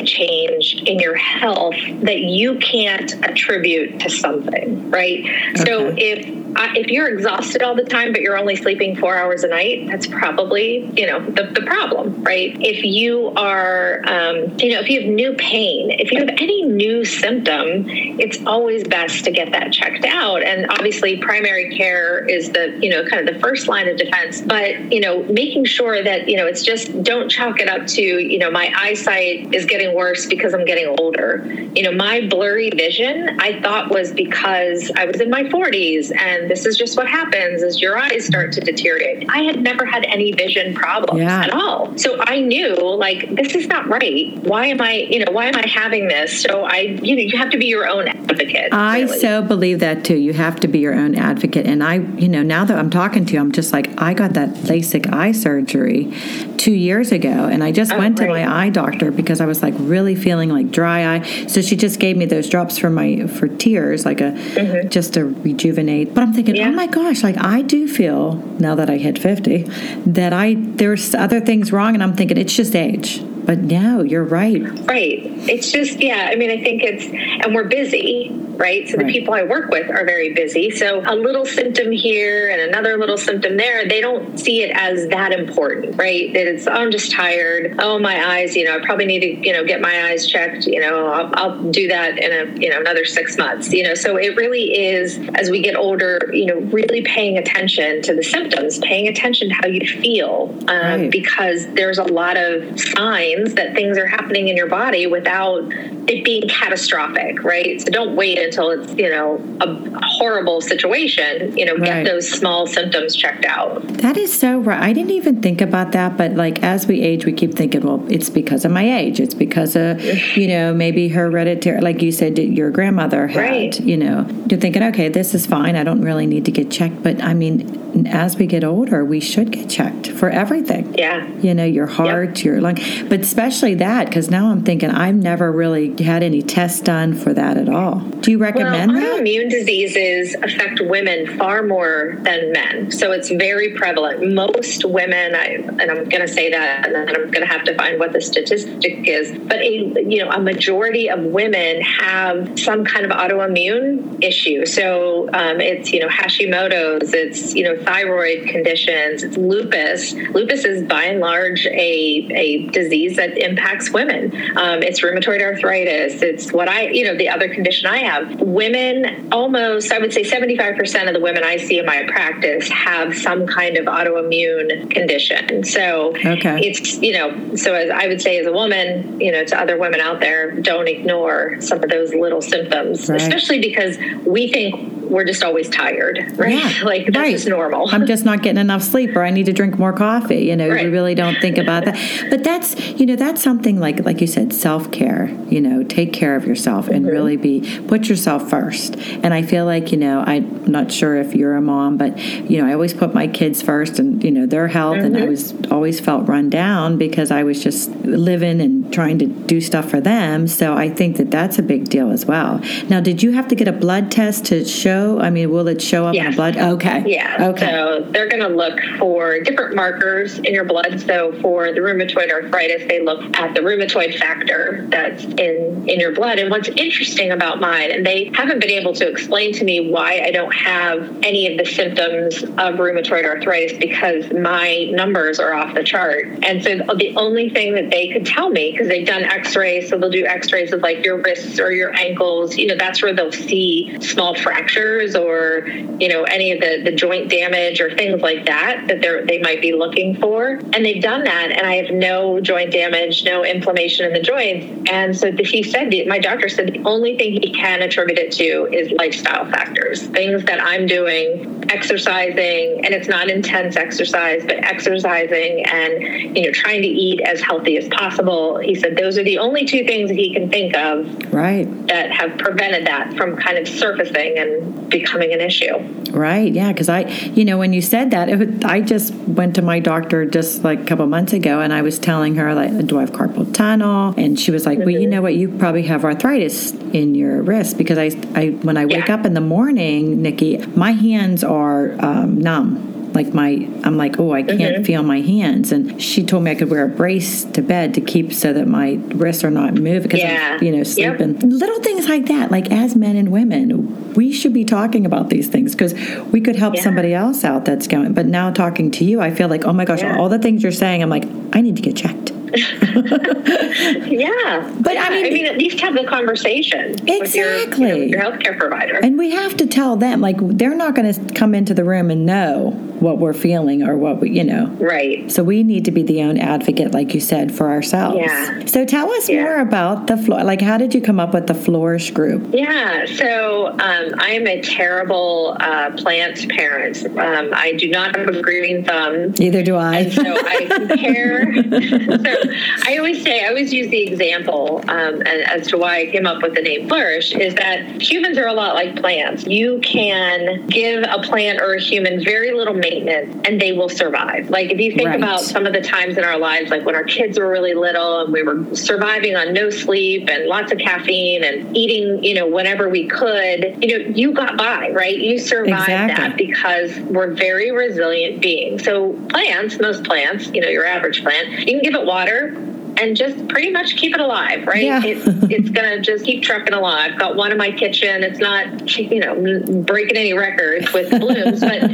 change 0.05 0.83
in 0.85 0.99
your 0.99 1.15
health 1.15 1.75
that 2.01 2.19
you 2.19 2.57
can't 2.59 3.13
attribute 3.25 3.99
to 3.99 4.09
something, 4.09 4.89
right? 4.89 5.19
Okay. 5.19 5.65
So 5.65 5.93
if 5.97 6.42
if 6.57 6.87
you're 6.87 7.07
exhausted 7.07 7.61
all 7.61 7.75
the 7.75 7.83
time, 7.83 8.11
but 8.11 8.21
you're 8.21 8.37
only 8.37 8.55
sleeping 8.55 8.95
four 8.95 9.15
hours 9.15 9.43
a 9.43 9.47
night, 9.47 9.87
that's 9.87 10.07
probably, 10.07 10.91
you 10.95 11.07
know, 11.07 11.19
the, 11.19 11.51
the 11.53 11.61
problem, 11.65 12.23
right? 12.23 12.55
If 12.59 12.83
you 12.83 13.29
are, 13.35 14.01
um, 14.07 14.57
you 14.59 14.73
know, 14.73 14.79
if 14.79 14.89
you 14.89 15.01
have 15.01 15.09
new 15.09 15.33
pain, 15.33 15.91
if 15.91 16.11
you 16.11 16.19
have 16.19 16.29
any 16.29 16.63
new 16.63 17.05
symptom, 17.05 17.85
it's 17.87 18.45
always 18.45 18.83
best 18.83 19.25
to 19.25 19.31
get 19.31 19.51
that 19.51 19.73
checked 19.73 20.05
out. 20.05 20.43
And 20.43 20.69
obviously, 20.69 21.17
primary 21.17 21.75
care 21.75 22.25
is 22.25 22.49
the, 22.51 22.77
you 22.81 22.89
know, 22.89 23.05
kind 23.05 23.27
of 23.27 23.33
the 23.33 23.39
first 23.39 23.67
line 23.67 23.87
of 23.87 23.97
defense. 23.97 24.41
But, 24.41 24.91
you 24.91 24.99
know, 24.99 25.23
making 25.23 25.65
sure 25.65 26.03
that, 26.03 26.27
you 26.29 26.37
know, 26.37 26.45
it's 26.45 26.63
just 26.63 27.03
don't 27.03 27.29
chalk 27.29 27.59
it 27.59 27.69
up 27.69 27.87
to, 27.87 28.01
you 28.01 28.37
know, 28.37 28.51
my 28.51 28.73
eyesight 28.75 29.53
is 29.53 29.65
getting 29.65 29.95
worse 29.95 30.25
because 30.25 30.53
I'm 30.53 30.65
getting 30.65 30.93
older. 30.99 31.43
You 31.75 31.83
know, 31.83 31.91
my 31.91 32.27
blurry 32.27 32.69
vision, 32.69 33.39
I 33.39 33.61
thought 33.61 33.89
was 33.89 34.11
because 34.11 34.91
I 34.95 35.05
was 35.05 35.19
in 35.21 35.29
my 35.29 35.43
40s 35.43 36.11
and 36.15 36.42
and 36.43 36.51
this 36.51 36.65
is 36.65 36.77
just 36.77 36.97
what 36.97 37.07
happens 37.07 37.63
as 37.63 37.81
your 37.81 37.97
eyes 37.97 38.25
start 38.25 38.51
to 38.51 38.59
deteriorate. 38.59 39.29
I 39.29 39.43
had 39.43 39.61
never 39.61 39.85
had 39.85 40.03
any 40.05 40.33
vision 40.33 40.75
problems 40.75 41.21
yeah. 41.21 41.45
at 41.45 41.51
all. 41.51 41.97
So 41.97 42.19
I 42.19 42.41
knew 42.41 42.75
like 42.75 43.33
this 43.35 43.55
is 43.55 43.67
not 43.67 43.87
right. 43.87 44.37
Why 44.43 44.67
am 44.67 44.81
I, 44.81 44.93
you 45.09 45.23
know, 45.23 45.31
why 45.31 45.45
am 45.45 45.55
I 45.55 45.65
having 45.65 46.09
this? 46.09 46.41
So 46.41 46.65
I 46.65 46.79
you 47.01 47.15
know, 47.15 47.21
you 47.21 47.37
have 47.37 47.49
to 47.51 47.57
be 47.57 47.67
your 47.67 47.87
own 47.87 48.09
advocate. 48.09 48.73
I 48.73 49.01
really. 49.01 49.19
so 49.19 49.41
believe 49.41 49.79
that 49.79 50.03
too. 50.03 50.17
You 50.17 50.33
have 50.33 50.59
to 50.59 50.67
be 50.67 50.79
your 50.79 50.93
own 50.93 51.15
advocate. 51.15 51.65
And 51.65 51.81
I, 51.81 51.95
you 51.95 52.27
know, 52.27 52.43
now 52.43 52.65
that 52.65 52.77
I'm 52.77 52.89
talking 52.89 53.25
to 53.25 53.33
you, 53.33 53.39
I'm 53.39 53.53
just 53.53 53.71
like 53.71 54.01
I 54.01 54.13
got 54.13 54.33
that 54.33 54.49
LASIK 54.49 55.13
eye 55.13 55.31
surgery 55.31 56.13
2 56.57 56.71
years 56.71 57.11
ago 57.11 57.29
and 57.29 57.63
I 57.63 57.71
just 57.71 57.93
oh, 57.93 57.97
went 57.97 58.17
to 58.17 58.27
my 58.27 58.65
eye 58.65 58.69
doctor 58.69 59.11
because 59.11 59.39
I 59.39 59.45
was 59.45 59.63
like 59.63 59.73
really 59.77 60.15
feeling 60.15 60.49
like 60.49 60.71
dry 60.71 61.15
eye. 61.15 61.47
So 61.47 61.61
she 61.61 61.77
just 61.77 61.99
gave 61.99 62.17
me 62.17 62.25
those 62.25 62.49
drops 62.49 62.77
for 62.77 62.89
my 62.89 63.27
for 63.27 63.47
tears 63.47 64.05
like 64.05 64.19
a 64.19 64.31
mm-hmm. 64.33 64.89
just 64.89 65.13
to 65.13 65.25
rejuvenate. 65.25 66.13
But 66.13 66.23
I'm 66.23 66.32
thinking, 66.33 66.55
oh 66.55 66.59
yeah. 66.59 66.69
oh 66.69 66.71
my 66.71 66.87
gosh, 66.87 67.23
like 67.23 67.37
I 67.37 67.61
do 67.61 67.87
feel 67.87 68.35
now 68.59 68.75
that 68.75 68.89
I 68.89 68.97
hit 68.97 69.17
50 69.17 69.63
that 70.05 70.33
I 70.33 70.55
there's 70.55 71.13
other 71.15 71.39
things 71.39 71.71
wrong 71.71 71.93
and 71.93 72.03
I'm 72.03 72.15
thinking 72.15 72.37
it's 72.37 72.55
just 72.55 72.75
age. 72.75 73.23
But 73.45 73.59
no, 73.59 74.03
you're 74.03 74.23
right. 74.23 74.61
Right. 74.87 75.19
It's 75.49 75.71
just, 75.71 76.01
yeah, 76.01 76.29
I 76.31 76.35
mean, 76.35 76.49
I 76.49 76.63
think 76.63 76.81
it's, 76.81 77.05
and 77.45 77.53
we're 77.53 77.65
busy, 77.67 78.29
right? 78.57 78.87
So 78.87 78.97
right. 78.97 79.07
the 79.07 79.11
people 79.11 79.33
I 79.33 79.43
work 79.43 79.69
with 79.69 79.89
are 79.89 80.05
very 80.05 80.33
busy. 80.33 80.69
So 80.71 81.01
a 81.05 81.15
little 81.15 81.45
symptom 81.45 81.91
here 81.91 82.49
and 82.49 82.61
another 82.61 82.97
little 82.97 83.17
symptom 83.17 83.57
there, 83.57 83.87
they 83.87 84.01
don't 84.01 84.37
see 84.39 84.63
it 84.63 84.71
as 84.73 85.07
that 85.09 85.31
important, 85.31 85.97
right? 85.97 86.33
That 86.33 86.47
it's, 86.47 86.67
oh, 86.67 86.71
I'm 86.71 86.91
just 86.91 87.11
tired. 87.11 87.75
Oh, 87.79 87.99
my 87.99 88.35
eyes, 88.35 88.55
you 88.55 88.65
know, 88.65 88.77
I 88.77 88.85
probably 88.85 89.05
need 89.05 89.21
to, 89.21 89.47
you 89.47 89.53
know, 89.53 89.63
get 89.63 89.81
my 89.81 90.09
eyes 90.09 90.27
checked. 90.27 90.65
You 90.65 90.81
know, 90.81 91.07
I'll, 91.07 91.31
I'll 91.33 91.63
do 91.71 91.87
that 91.87 92.17
in 92.17 92.31
a, 92.31 92.59
you 92.59 92.69
know, 92.69 92.79
another 92.79 93.05
six 93.05 93.37
months, 93.37 93.71
you 93.71 93.83
know. 93.83 93.93
So 93.93 94.17
it 94.17 94.35
really 94.35 94.77
is, 94.77 95.19
as 95.35 95.49
we 95.49 95.61
get 95.61 95.75
older, 95.75 96.29
you 96.33 96.45
know, 96.45 96.59
really 96.71 97.01
paying 97.01 97.37
attention 97.37 98.01
to 98.03 98.15
the 98.15 98.23
symptoms, 98.23 98.79
paying 98.79 99.07
attention 99.07 99.49
to 99.49 99.55
how 99.55 99.67
you 99.67 99.85
feel, 99.85 100.55
um, 100.67 100.67
right. 100.67 101.11
because 101.11 101.67
there's 101.73 101.97
a 101.97 102.03
lot 102.03 102.37
of 102.37 102.79
signs 102.79 103.33
signs 103.33 103.55
that 103.55 103.75
things 103.75 103.97
are 103.97 104.07
happening 104.07 104.47
in 104.47 104.57
your 104.57 104.67
body 104.67 105.07
without 105.07 105.63
it 106.07 106.23
being 106.23 106.47
catastrophic, 106.47 107.43
right? 107.43 107.81
So 107.81 107.91
don't 107.91 108.15
wait 108.15 108.37
until 108.43 108.69
it's, 108.69 108.93
you 108.93 109.09
know, 109.09 109.41
a 109.61 109.99
horrible 110.05 110.61
situation, 110.61 111.57
you 111.57 111.65
know, 111.65 111.75
right. 111.75 111.85
get 111.85 112.05
those 112.05 112.29
small 112.29 112.67
symptoms 112.67 113.15
checked 113.15 113.45
out. 113.45 113.85
That 113.99 114.17
is 114.17 114.37
so 114.37 114.59
right. 114.59 114.81
I 114.81 114.93
didn't 114.93 115.11
even 115.11 115.41
think 115.41 115.61
about 115.61 115.91
that, 115.93 116.17
but 116.17 116.33
like 116.33 116.61
as 116.63 116.87
we 116.87 117.01
age, 117.01 117.25
we 117.25 117.33
keep 117.33 117.55
thinking, 117.55 117.81
well, 117.81 118.05
it's 118.09 118.29
because 118.29 118.65
of 118.65 118.71
my 118.71 118.99
age. 118.99 119.19
It's 119.19 119.33
because 119.33 119.75
of, 119.75 120.01
you 120.37 120.47
know, 120.47 120.73
maybe 120.73 121.07
hereditary, 121.07 121.81
like 121.81 122.01
you 122.01 122.11
said, 122.11 122.37
your 122.37 122.69
grandmother 122.71 123.27
had, 123.27 123.39
right. 123.39 123.79
you 123.79 123.97
know, 123.97 124.27
you're 124.49 124.59
thinking, 124.59 124.83
okay, 124.83 125.09
this 125.09 125.33
is 125.33 125.45
fine. 125.45 125.75
I 125.75 125.83
don't 125.83 126.01
really 126.01 126.27
need 126.27 126.45
to 126.45 126.51
get 126.51 126.69
checked. 126.71 127.01
But 127.03 127.21
I 127.23 127.33
mean, 127.33 127.82
as 128.07 128.37
we 128.37 128.47
get 128.47 128.63
older, 128.63 129.05
we 129.05 129.19
should 129.19 129.51
get 129.51 129.69
checked 129.69 130.07
for 130.07 130.29
everything. 130.29 130.93
Yeah. 130.95 131.27
You 131.37 131.53
know, 131.53 131.65
your 131.65 131.87
heart, 131.87 132.37
yep. 132.37 132.45
your 132.45 132.61
lung, 132.61 132.75
but 133.09 133.19
especially 133.19 133.75
that, 133.75 134.07
because 134.07 134.29
now 134.29 134.51
I'm 134.51 134.63
thinking 134.63 134.89
I've 134.89 135.15
never 135.15 135.51
really 135.51 136.01
had 136.03 136.23
any 136.23 136.41
tests 136.41 136.81
done 136.81 137.13
for 137.13 137.33
that 137.33 137.57
at 137.57 137.69
all. 137.69 137.99
Do 137.99 138.31
you 138.31 138.37
recommend 138.37 138.93
well, 138.93 139.01
that? 139.01 139.21
Autoimmune 139.21 139.49
diseases 139.49 140.35
affect 140.41 140.81
women 140.81 141.37
far 141.37 141.63
more 141.63 142.17
than 142.21 142.51
men. 142.51 142.91
So 142.91 143.11
it's 143.11 143.29
very 143.29 143.73
prevalent. 143.73 144.33
Most 144.33 144.85
women, 144.85 145.35
I, 145.35 145.47
and 145.55 145.81
I'm 145.81 146.09
going 146.09 146.21
to 146.21 146.27
say 146.27 146.49
that, 146.49 146.87
and 146.87 146.95
then 146.95 147.09
I'm 147.09 147.31
going 147.31 147.45
to 147.45 147.53
have 147.53 147.63
to 147.65 147.75
find 147.75 147.99
what 147.99 148.13
the 148.13 148.21
statistic 148.21 149.07
is, 149.07 149.37
but 149.37 149.57
a, 149.57 150.03
you 150.07 150.23
know, 150.23 150.31
a 150.31 150.39
majority 150.39 151.09
of 151.09 151.19
women 151.19 151.81
have 151.81 152.57
some 152.59 152.85
kind 152.85 153.05
of 153.05 153.11
autoimmune 153.11 154.23
issue. 154.23 154.65
So 154.65 155.29
um, 155.33 155.59
it's, 155.59 155.91
you 155.91 155.99
know, 155.99 156.07
Hashimoto's, 156.07 157.13
it's, 157.13 157.53
you 157.53 157.63
know, 157.63 157.82
thyroid 157.83 158.47
conditions, 158.47 159.23
it's 159.23 159.37
lupus. 159.37 160.13
Lupus 160.13 160.65
is 160.65 160.83
by 160.83 161.03
and 161.03 161.19
large 161.19 161.65
a, 161.65 162.29
a 162.35 162.67
disease 162.67 163.15
that 163.17 163.37
impacts 163.37 163.91
women. 163.91 164.35
Um, 164.57 164.83
it's 164.83 165.01
rheumatoid 165.01 165.41
arthritis. 165.41 166.21
It's 166.21 166.51
what 166.51 166.67
I, 166.67 166.89
you 166.89 167.05
know, 167.05 167.17
the 167.17 167.29
other 167.29 167.53
condition 167.53 167.87
I 167.87 167.99
have. 167.99 168.41
Women, 168.41 169.29
almost, 169.31 169.91
I 169.91 169.99
would 169.99 170.13
say 170.13 170.23
75% 170.23 171.07
of 171.07 171.13
the 171.13 171.19
women 171.19 171.43
I 171.43 171.57
see 171.57 171.79
in 171.79 171.85
my 171.85 172.03
practice 172.07 172.67
have 172.69 173.15
some 173.15 173.47
kind 173.47 173.77
of 173.77 173.85
autoimmune 173.85 174.89
condition. 174.91 175.63
So 175.63 176.15
okay. 176.15 176.59
it's, 176.61 176.97
you 176.97 177.13
know, 177.13 177.55
so 177.55 177.73
as 177.73 177.89
I 177.89 178.07
would 178.07 178.21
say 178.21 178.39
as 178.39 178.47
a 178.47 178.51
woman, 178.51 179.19
you 179.19 179.31
know, 179.31 179.43
to 179.45 179.59
other 179.59 179.77
women 179.77 179.99
out 179.99 180.19
there, 180.19 180.51
don't 180.51 180.87
ignore 180.87 181.59
some 181.61 181.83
of 181.83 181.89
those 181.89 182.13
little 182.13 182.41
symptoms, 182.41 183.09
right. 183.09 183.21
especially 183.21 183.59
because 183.59 183.97
we 184.25 184.51
think 184.51 185.02
we're 185.09 185.25
just 185.25 185.43
always 185.43 185.69
tired, 185.69 186.33
right? 186.37 186.55
Yeah, 186.55 186.83
like 186.83 187.05
that's 187.05 187.17
right. 187.17 187.31
just 187.31 187.47
normal. 187.47 187.89
I'm 187.89 188.05
just 188.05 188.25
not 188.25 188.41
getting 188.41 188.59
enough 188.59 188.83
sleep, 188.83 189.15
or 189.15 189.23
I 189.23 189.29
need 189.29 189.45
to 189.45 189.53
drink 189.53 189.77
more 189.77 189.93
coffee. 189.93 190.45
You 190.45 190.55
know, 190.55 190.69
right. 190.69 190.85
we 190.85 190.91
really 190.91 191.15
don't 191.15 191.39
think 191.39 191.57
about 191.57 191.85
that. 191.85 192.27
But 192.29 192.43
that's 192.43 192.79
you 192.99 193.05
know 193.05 193.15
that's 193.15 193.41
something 193.41 193.79
like 193.79 194.03
like 194.05 194.21
you 194.21 194.27
said, 194.27 194.53
self 194.53 194.91
care. 194.91 195.29
You 195.49 195.61
know, 195.61 195.83
take 195.83 196.13
care 196.13 196.35
of 196.35 196.45
yourself 196.45 196.87
and 196.87 197.05
mm-hmm. 197.05 197.13
really 197.13 197.37
be 197.37 197.81
put 197.87 198.09
yourself 198.09 198.49
first. 198.49 198.95
And 198.95 199.33
I 199.33 199.41
feel 199.41 199.65
like 199.65 199.91
you 199.91 199.97
know 199.97 200.23
I'm 200.25 200.65
not 200.65 200.91
sure 200.91 201.15
if 201.15 201.35
you're 201.35 201.55
a 201.55 201.61
mom, 201.61 201.97
but 201.97 202.17
you 202.17 202.61
know 202.61 202.67
I 202.67 202.73
always 202.73 202.93
put 202.93 203.13
my 203.13 203.27
kids 203.27 203.61
first 203.61 203.99
and 203.99 204.23
you 204.23 204.31
know 204.31 204.45
their 204.45 204.67
health, 204.67 204.97
mm-hmm. 204.97 205.05
and 205.05 205.17
I 205.17 205.21
mm-hmm. 205.21 205.29
was 205.29 205.71
always 205.71 205.99
felt 205.99 206.27
run 206.27 206.49
down 206.49 206.97
because 206.97 207.31
I 207.31 207.43
was 207.43 207.63
just 207.63 207.89
living 208.05 208.61
and 208.61 208.93
trying 208.93 209.19
to 209.19 209.25
do 209.25 209.59
stuff 209.61 209.89
for 209.89 209.99
them. 209.99 210.47
So 210.47 210.75
I 210.75 210.89
think 210.89 211.17
that 211.17 211.31
that's 211.31 211.59
a 211.59 211.63
big 211.63 211.89
deal 211.89 212.11
as 212.11 212.25
well. 212.25 212.61
Now, 212.89 212.99
did 212.99 213.23
you 213.23 213.31
have 213.31 213.47
to 213.49 213.55
get 213.55 213.67
a 213.67 213.71
blood 213.71 214.11
test 214.11 214.45
to 214.45 214.65
show? 214.65 214.92
Show? 214.93 215.19
I 215.19 215.29
mean, 215.29 215.51
will 215.51 215.67
it 215.67 215.81
show 215.81 216.05
up 216.05 216.15
yes. 216.15 216.25
in 216.25 216.31
the 216.31 216.35
blood? 216.35 216.57
Okay. 216.57 217.03
Yeah. 217.07 217.49
Okay. 217.49 217.65
So 217.65 218.05
they're 218.11 218.29
going 218.29 218.41
to 218.43 218.55
look 218.55 218.79
for 218.99 219.39
different 219.39 219.75
markers 219.75 220.37
in 220.39 220.53
your 220.53 220.65
blood. 220.65 221.01
So 221.01 221.33
for 221.41 221.71
the 221.71 221.79
rheumatoid 221.79 222.31
arthritis, 222.31 222.87
they 222.87 223.01
look 223.01 223.21
at 223.37 223.53
the 223.53 223.61
rheumatoid 223.61 224.17
factor 224.17 224.85
that's 224.89 225.23
in 225.23 225.87
in 225.87 225.99
your 225.99 226.13
blood. 226.13 226.39
And 226.39 226.49
what's 226.49 226.69
interesting 226.69 227.31
about 227.31 227.59
mine, 227.59 227.91
and 227.91 228.05
they 228.05 228.31
haven't 228.33 228.59
been 228.59 228.71
able 228.71 228.93
to 228.93 229.07
explain 229.09 229.53
to 229.53 229.63
me 229.63 229.91
why 229.91 230.21
I 230.23 230.31
don't 230.31 230.53
have 230.53 231.17
any 231.23 231.51
of 231.51 231.57
the 231.57 231.65
symptoms 231.65 232.43
of 232.43 232.75
rheumatoid 232.79 233.25
arthritis 233.25 233.77
because 233.77 234.31
my 234.31 234.89
numbers 234.91 235.39
are 235.39 235.53
off 235.53 235.73
the 235.75 235.83
chart. 235.83 236.25
And 236.43 236.63
so 236.63 236.77
the 236.95 237.13
only 237.17 237.49
thing 237.49 237.75
that 237.75 237.89
they 237.89 238.07
could 238.09 238.25
tell 238.25 238.49
me 238.49 238.71
because 238.71 238.87
they've 238.87 239.05
done 239.05 239.23
X-rays, 239.23 239.89
so 239.89 239.97
they'll 239.97 240.09
do 240.09 240.25
X-rays 240.25 240.71
of 240.73 240.81
like 240.81 241.03
your 241.05 241.17
wrists 241.21 241.59
or 241.59 241.71
your 241.71 241.93
ankles. 241.97 242.57
You 242.57 242.67
know, 242.67 242.77
that's 242.77 243.01
where 243.01 243.13
they'll 243.13 243.31
see 243.31 243.97
small 244.01 244.35
fractures 244.35 244.82
fractures 244.83 245.15
or 245.15 245.67
you 245.99 246.07
know 246.07 246.23
any 246.23 246.51
of 246.51 246.59
the, 246.59 246.81
the 246.83 246.95
joint 246.95 247.29
damage 247.29 247.79
or 247.81 247.95
things 247.95 248.21
like 248.21 248.45
that 248.45 248.85
that 248.87 249.01
they 249.01 249.23
they 249.25 249.41
might 249.41 249.61
be 249.61 249.73
looking 249.73 250.15
for. 250.19 250.59
And 250.73 250.85
they've 250.85 251.01
done 251.01 251.23
that 251.23 251.51
and 251.51 251.65
i 251.65 251.75
have 251.75 251.93
no 251.93 252.39
joint 252.39 252.71
damage 252.71 253.23
no 253.23 253.43
inflammation 253.43 254.05
in 254.05 254.13
the 254.13 254.21
joints. 254.21 254.89
And 254.91 255.15
so 255.15 255.31
he 255.31 255.63
said 255.63 255.93
my 256.07 256.19
doctor 256.19 256.49
said 256.49 256.73
the 256.73 256.83
only 256.85 257.17
thing 257.17 257.33
he 257.33 257.53
can 257.53 257.81
attribute 257.81 258.19
it 258.19 258.31
to 258.33 258.67
is 258.73 258.91
lifestyle 258.91 259.49
factors 259.49 260.03
things 260.07 260.43
that 260.45 260.61
i'm 260.61 260.85
doing 260.85 261.63
exercising 261.69 262.81
and 262.83 262.93
it's 262.93 263.07
not 263.07 263.29
intense 263.29 263.75
exercise 263.75 264.43
but 264.43 264.57
exercising 264.63 265.65
and 265.65 266.37
you 266.37 266.45
know 266.45 266.51
trying 266.51 266.81
to 266.81 266.87
eat 266.87 267.21
as 267.21 267.41
healthy 267.41 267.77
as 267.77 267.87
possible. 267.89 268.57
He 268.57 268.75
said 268.75 268.97
those 268.97 269.17
are 269.17 269.23
the 269.23 269.39
only 269.39 269.65
two 269.65 269.83
things 269.85 270.09
that 270.09 270.17
he 270.17 270.33
can 270.33 270.49
think 270.49 270.75
of 270.75 271.33
right. 271.33 271.65
that 271.87 272.11
have 272.11 272.37
prevented 272.37 272.87
that 272.87 273.13
from 273.15 273.35
kind 273.37 273.57
of 273.57 273.67
surfacing 273.67 274.37
and 274.37 274.72
becoming 274.89 275.33
an 275.33 275.41
issue. 275.41 275.77
Right. 276.11 276.53
Yeah. 276.53 276.71
Because 276.71 276.89
I, 276.89 277.01
you 277.07 277.43
know, 277.45 277.57
when 277.57 277.73
you 277.73 277.81
said 277.81 278.11
that, 278.11 278.29
it, 278.29 278.63
I 278.63 278.81
just 278.81 279.13
went 279.13 279.55
to 279.55 279.61
my 279.61 279.79
doctor 279.79 280.25
just 280.25 280.63
like 280.63 280.81
a 280.81 280.85
couple 280.85 281.07
months 281.07 281.33
ago, 281.33 281.59
and 281.61 281.73
I 281.73 281.81
was 281.81 281.97
telling 281.97 282.35
her 282.35 282.53
like, 282.53 282.85
do 282.85 282.97
I 282.99 283.01
have 283.01 283.11
carpal 283.11 283.51
tunnel? 283.53 284.13
And 284.17 284.39
she 284.39 284.51
was 284.51 284.65
like, 284.65 284.77
mm-hmm. 284.77 284.85
well, 284.85 284.93
you 284.93 285.01
mm-hmm. 285.01 285.09
know 285.09 285.21
what, 285.21 285.33
you 285.35 285.49
probably 285.49 285.83
have 285.83 286.05
arthritis 286.05 286.71
in 286.71 287.15
your 287.15 287.41
wrist 287.41 287.77
because 287.77 287.97
I, 287.97 288.11
I 288.35 288.49
when 288.61 288.77
I 288.77 288.85
wake 288.85 289.07
yeah. 289.07 289.15
up 289.15 289.25
in 289.25 289.33
the 289.33 289.41
morning, 289.41 290.19
Niki, 290.19 290.75
my 290.75 290.91
hands 290.91 291.43
are 291.43 291.93
um, 291.99 292.39
numb 292.39 292.92
like 293.13 293.33
my 293.33 293.67
i'm 293.83 293.97
like 293.97 294.19
oh 294.19 294.33
i 294.33 294.43
can't 294.43 294.75
mm-hmm. 294.75 294.83
feel 294.83 295.03
my 295.03 295.21
hands 295.21 295.71
and 295.71 296.01
she 296.01 296.23
told 296.23 296.43
me 296.43 296.51
i 296.51 296.55
could 296.55 296.69
wear 296.69 296.85
a 296.85 296.89
brace 296.89 297.43
to 297.45 297.61
bed 297.61 297.93
to 297.93 298.01
keep 298.01 298.33
so 298.33 298.53
that 298.53 298.67
my 298.67 298.93
wrists 299.15 299.43
are 299.43 299.51
not 299.51 299.73
moving 299.73 300.03
because 300.03 300.19
yeah. 300.19 300.57
i'm 300.59 300.63
you 300.63 300.71
know 300.71 300.83
sleeping 300.83 301.33
yep. 301.33 301.43
little 301.43 301.81
things 301.81 302.07
like 302.07 302.25
that 302.25 302.51
like 302.51 302.71
as 302.71 302.95
men 302.95 303.15
and 303.15 303.31
women 303.31 304.13
we 304.13 304.31
should 304.31 304.53
be 304.53 304.65
talking 304.65 305.05
about 305.05 305.29
these 305.29 305.47
things 305.47 305.73
because 305.73 305.93
we 306.31 306.41
could 306.41 306.55
help 306.55 306.75
yeah. 306.75 306.81
somebody 306.81 307.13
else 307.13 307.43
out 307.43 307.65
that's 307.65 307.87
going 307.87 308.13
but 308.13 308.25
now 308.25 308.51
talking 308.51 308.91
to 308.91 309.03
you 309.03 309.21
i 309.21 309.33
feel 309.33 309.47
like 309.47 309.65
oh 309.65 309.73
my 309.73 309.85
gosh 309.85 310.01
yeah. 310.01 310.17
all 310.17 310.29
the 310.29 310.39
things 310.39 310.63
you're 310.63 310.71
saying 310.71 311.01
i'm 311.01 311.09
like 311.09 311.25
i 311.53 311.61
need 311.61 311.75
to 311.75 311.81
get 311.81 311.95
checked 311.95 312.31
yeah. 314.07 314.71
But 314.79 314.93
yeah. 314.93 315.03
I 315.03 315.09
mean, 315.09 315.25
I 315.25 315.29
mean, 315.29 315.45
at 315.45 315.57
least 315.57 315.79
have 315.79 315.95
the 315.95 316.03
conversation. 316.05 316.95
Exactly. 317.07 317.87
Your, 317.87 317.97
you 317.97 318.05
know, 318.05 318.05
your 318.05 318.21
healthcare 318.21 318.57
provider. 318.57 318.97
And 318.97 319.17
we 319.17 319.31
have 319.31 319.57
to 319.57 319.67
tell 319.67 319.95
them, 319.95 320.21
like, 320.21 320.37
they're 320.39 320.75
not 320.75 320.95
going 320.95 321.13
to 321.13 321.33
come 321.33 321.55
into 321.55 321.73
the 321.73 321.83
room 321.83 322.11
and 322.11 322.25
know 322.25 322.71
what 322.99 323.17
we're 323.17 323.33
feeling 323.33 323.83
or 323.83 323.97
what 323.97 324.19
we, 324.19 324.31
you 324.31 324.43
know. 324.43 324.67
Right. 324.79 325.29
So 325.31 325.43
we 325.43 325.63
need 325.63 325.85
to 325.85 325.91
be 325.91 326.03
the 326.03 326.21
own 326.23 326.37
advocate, 326.37 326.93
like 326.93 327.13
you 327.13 327.19
said, 327.19 327.53
for 327.53 327.69
ourselves. 327.69 328.17
Yeah. 328.17 328.65
So 328.65 328.85
tell 328.85 329.11
us 329.11 329.29
yeah. 329.29 329.43
more 329.43 329.59
about 329.59 330.07
the 330.07 330.17
floor. 330.17 330.43
Like, 330.43 330.61
how 330.61 330.77
did 330.77 330.93
you 330.93 331.01
come 331.01 331.19
up 331.19 331.33
with 331.33 331.47
the 331.47 331.53
Flourish 331.53 332.11
group? 332.11 332.53
Yeah. 332.53 333.05
So 333.05 333.67
um, 333.67 333.79
I 334.19 334.31
am 334.31 334.47
a 334.47 334.61
terrible 334.61 335.57
uh, 335.59 335.91
plant 335.97 336.49
parent. 336.49 337.05
Um, 337.05 337.51
I 337.53 337.73
do 337.73 337.89
not 337.89 338.15
have 338.15 338.27
a 338.27 338.41
green 338.41 338.85
thumb. 338.85 339.31
Neither 339.31 339.63
do 339.63 339.75
I. 339.75 339.97
And 339.97 340.13
so 340.13 340.23
I 340.23 340.65
compare. 340.87 341.53
so 341.63 342.42
I 342.85 342.97
always 342.97 343.23
say, 343.23 343.43
I 343.43 343.49
always 343.49 343.73
use 343.73 343.89
the 343.89 344.01
example 344.03 344.81
um, 344.87 345.21
as 345.23 345.67
to 345.67 345.77
why 345.77 346.01
I 346.01 346.05
came 346.07 346.25
up 346.25 346.41
with 346.41 346.55
the 346.55 346.61
name 346.61 346.87
Flourish 346.87 347.33
is 347.33 347.55
that 347.55 348.01
humans 348.01 348.37
are 348.37 348.47
a 348.47 348.53
lot 348.53 348.75
like 348.75 348.95
plants. 348.95 349.45
You 349.45 349.79
can 349.79 350.67
give 350.67 351.03
a 351.03 351.19
plant 351.21 351.61
or 351.61 351.73
a 351.73 351.81
human 351.81 352.23
very 352.23 352.53
little 352.53 352.73
maintenance 352.73 353.35
and 353.45 353.59
they 353.59 353.71
will 353.71 353.89
survive. 353.89 354.49
Like 354.49 354.71
if 354.71 354.79
you 354.79 354.93
think 354.93 355.09
right. 355.09 355.17
about 355.17 355.41
some 355.41 355.65
of 355.65 355.73
the 355.73 355.81
times 355.81 356.17
in 356.17 356.23
our 356.23 356.37
lives, 356.37 356.71
like 356.71 356.85
when 356.85 356.95
our 356.95 357.03
kids 357.03 357.37
were 357.39 357.49
really 357.49 357.73
little 357.73 358.21
and 358.21 358.33
we 358.33 358.43
were 358.43 358.75
surviving 358.75 359.35
on 359.35 359.53
no 359.53 359.69
sleep 359.69 360.29
and 360.29 360.45
lots 360.45 360.71
of 360.71 360.77
caffeine 360.77 361.43
and 361.43 361.75
eating, 361.75 362.23
you 362.23 362.33
know, 362.33 362.47
whenever 362.47 362.89
we 362.89 363.07
could, 363.07 363.83
you 363.83 363.97
know, 363.97 364.05
you 364.15 364.33
got 364.33 364.57
by, 364.57 364.89
right? 364.91 365.17
You 365.17 365.39
survived 365.39 365.89
exactly. 365.89 366.15
that 366.15 366.37
because 366.37 366.99
we're 367.09 367.33
very 367.33 367.71
resilient 367.71 368.41
beings. 368.41 368.83
So 368.83 369.13
plants, 369.29 369.79
most 369.79 370.03
plants, 370.03 370.47
you 370.47 370.61
know, 370.61 370.69
your 370.69 370.85
average 370.85 371.21
plant, 371.21 371.59
you 371.59 371.65
can 371.65 371.81
give 371.81 371.95
it 371.95 372.05
water 372.05 372.32
water 372.33 372.73
and 372.95 373.17
just 373.17 373.47
pretty 373.47 373.71
much 373.71 373.95
keep 373.95 374.13
it 374.13 374.21
alive, 374.21 374.67
right? 374.67 374.83
Yeah. 374.83 375.01
it, 375.03 375.17
it's 375.51 375.69
going 375.69 375.97
to 375.97 375.99
just 375.99 376.25
keep 376.25 376.43
trucking 376.43 376.73
along. 376.73 376.99
I've 376.99 377.17
got 377.17 377.35
one 377.35 377.51
in 377.51 377.57
my 377.57 377.71
kitchen. 377.71 378.23
It's 378.23 378.39
not, 378.39 378.97
you 378.97 379.19
know, 379.19 379.81
breaking 379.81 380.15
any 380.15 380.33
records 380.33 380.93
with 380.93 381.09
blooms, 381.09 381.59
but, 381.59 381.89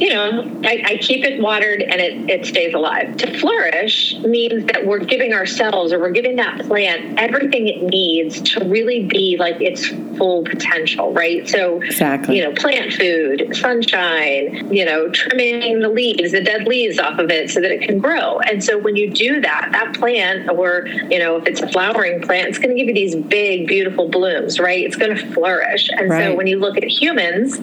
you 0.00 0.14
know, 0.14 0.60
I, 0.64 0.82
I, 0.84 0.96
keep 0.98 1.24
it 1.24 1.40
watered 1.40 1.82
and 1.82 2.00
it, 2.00 2.30
it 2.30 2.46
stays 2.46 2.74
alive. 2.74 3.16
To 3.18 3.38
flourish 3.38 4.14
means 4.18 4.66
that 4.66 4.86
we're 4.86 5.04
giving 5.04 5.32
ourselves 5.32 5.92
or 5.92 5.98
we're 5.98 6.10
giving 6.10 6.36
that 6.36 6.60
plant 6.60 7.18
everything 7.18 7.66
it 7.66 7.82
needs 7.82 8.40
to 8.52 8.64
really 8.64 9.06
be 9.06 9.36
like 9.38 9.60
its 9.60 9.90
full 10.16 10.44
potential, 10.44 11.12
right? 11.12 11.48
So, 11.48 11.80
exactly. 11.82 12.36
you 12.36 12.44
know, 12.44 12.52
plant 12.52 12.92
food, 12.92 13.56
sunshine, 13.56 14.72
you 14.72 14.84
know, 14.84 15.10
trimming 15.10 15.80
the 15.80 15.88
leaves, 15.88 16.32
the 16.32 16.42
dead 16.42 16.66
leaves 16.66 16.98
off 16.98 17.18
of 17.18 17.30
it 17.30 17.50
so 17.50 17.60
that 17.60 17.70
it 17.70 17.82
can 17.82 17.98
grow. 17.98 18.38
And 18.40 18.62
so 18.62 18.78
when 18.78 18.96
you 18.96 19.10
do 19.10 19.40
that, 19.40 19.68
that 19.72 19.94
plant 19.94 20.48
or 20.50 20.86
you 21.10 21.18
know 21.18 21.36
if 21.36 21.46
it's 21.46 21.60
a 21.60 21.68
flowering 21.68 22.20
plant 22.22 22.48
it's 22.48 22.58
going 22.58 22.74
to 22.74 22.76
give 22.76 22.88
you 22.88 22.94
these 22.94 23.14
big 23.14 23.66
beautiful 23.66 24.08
blooms 24.08 24.58
right 24.58 24.84
it's 24.84 24.96
going 24.96 25.14
to 25.14 25.26
flourish 25.32 25.88
and 25.90 26.10
right. 26.10 26.24
so 26.24 26.34
when 26.34 26.46
you 26.46 26.58
look 26.58 26.76
at 26.76 26.84
humans 26.84 27.58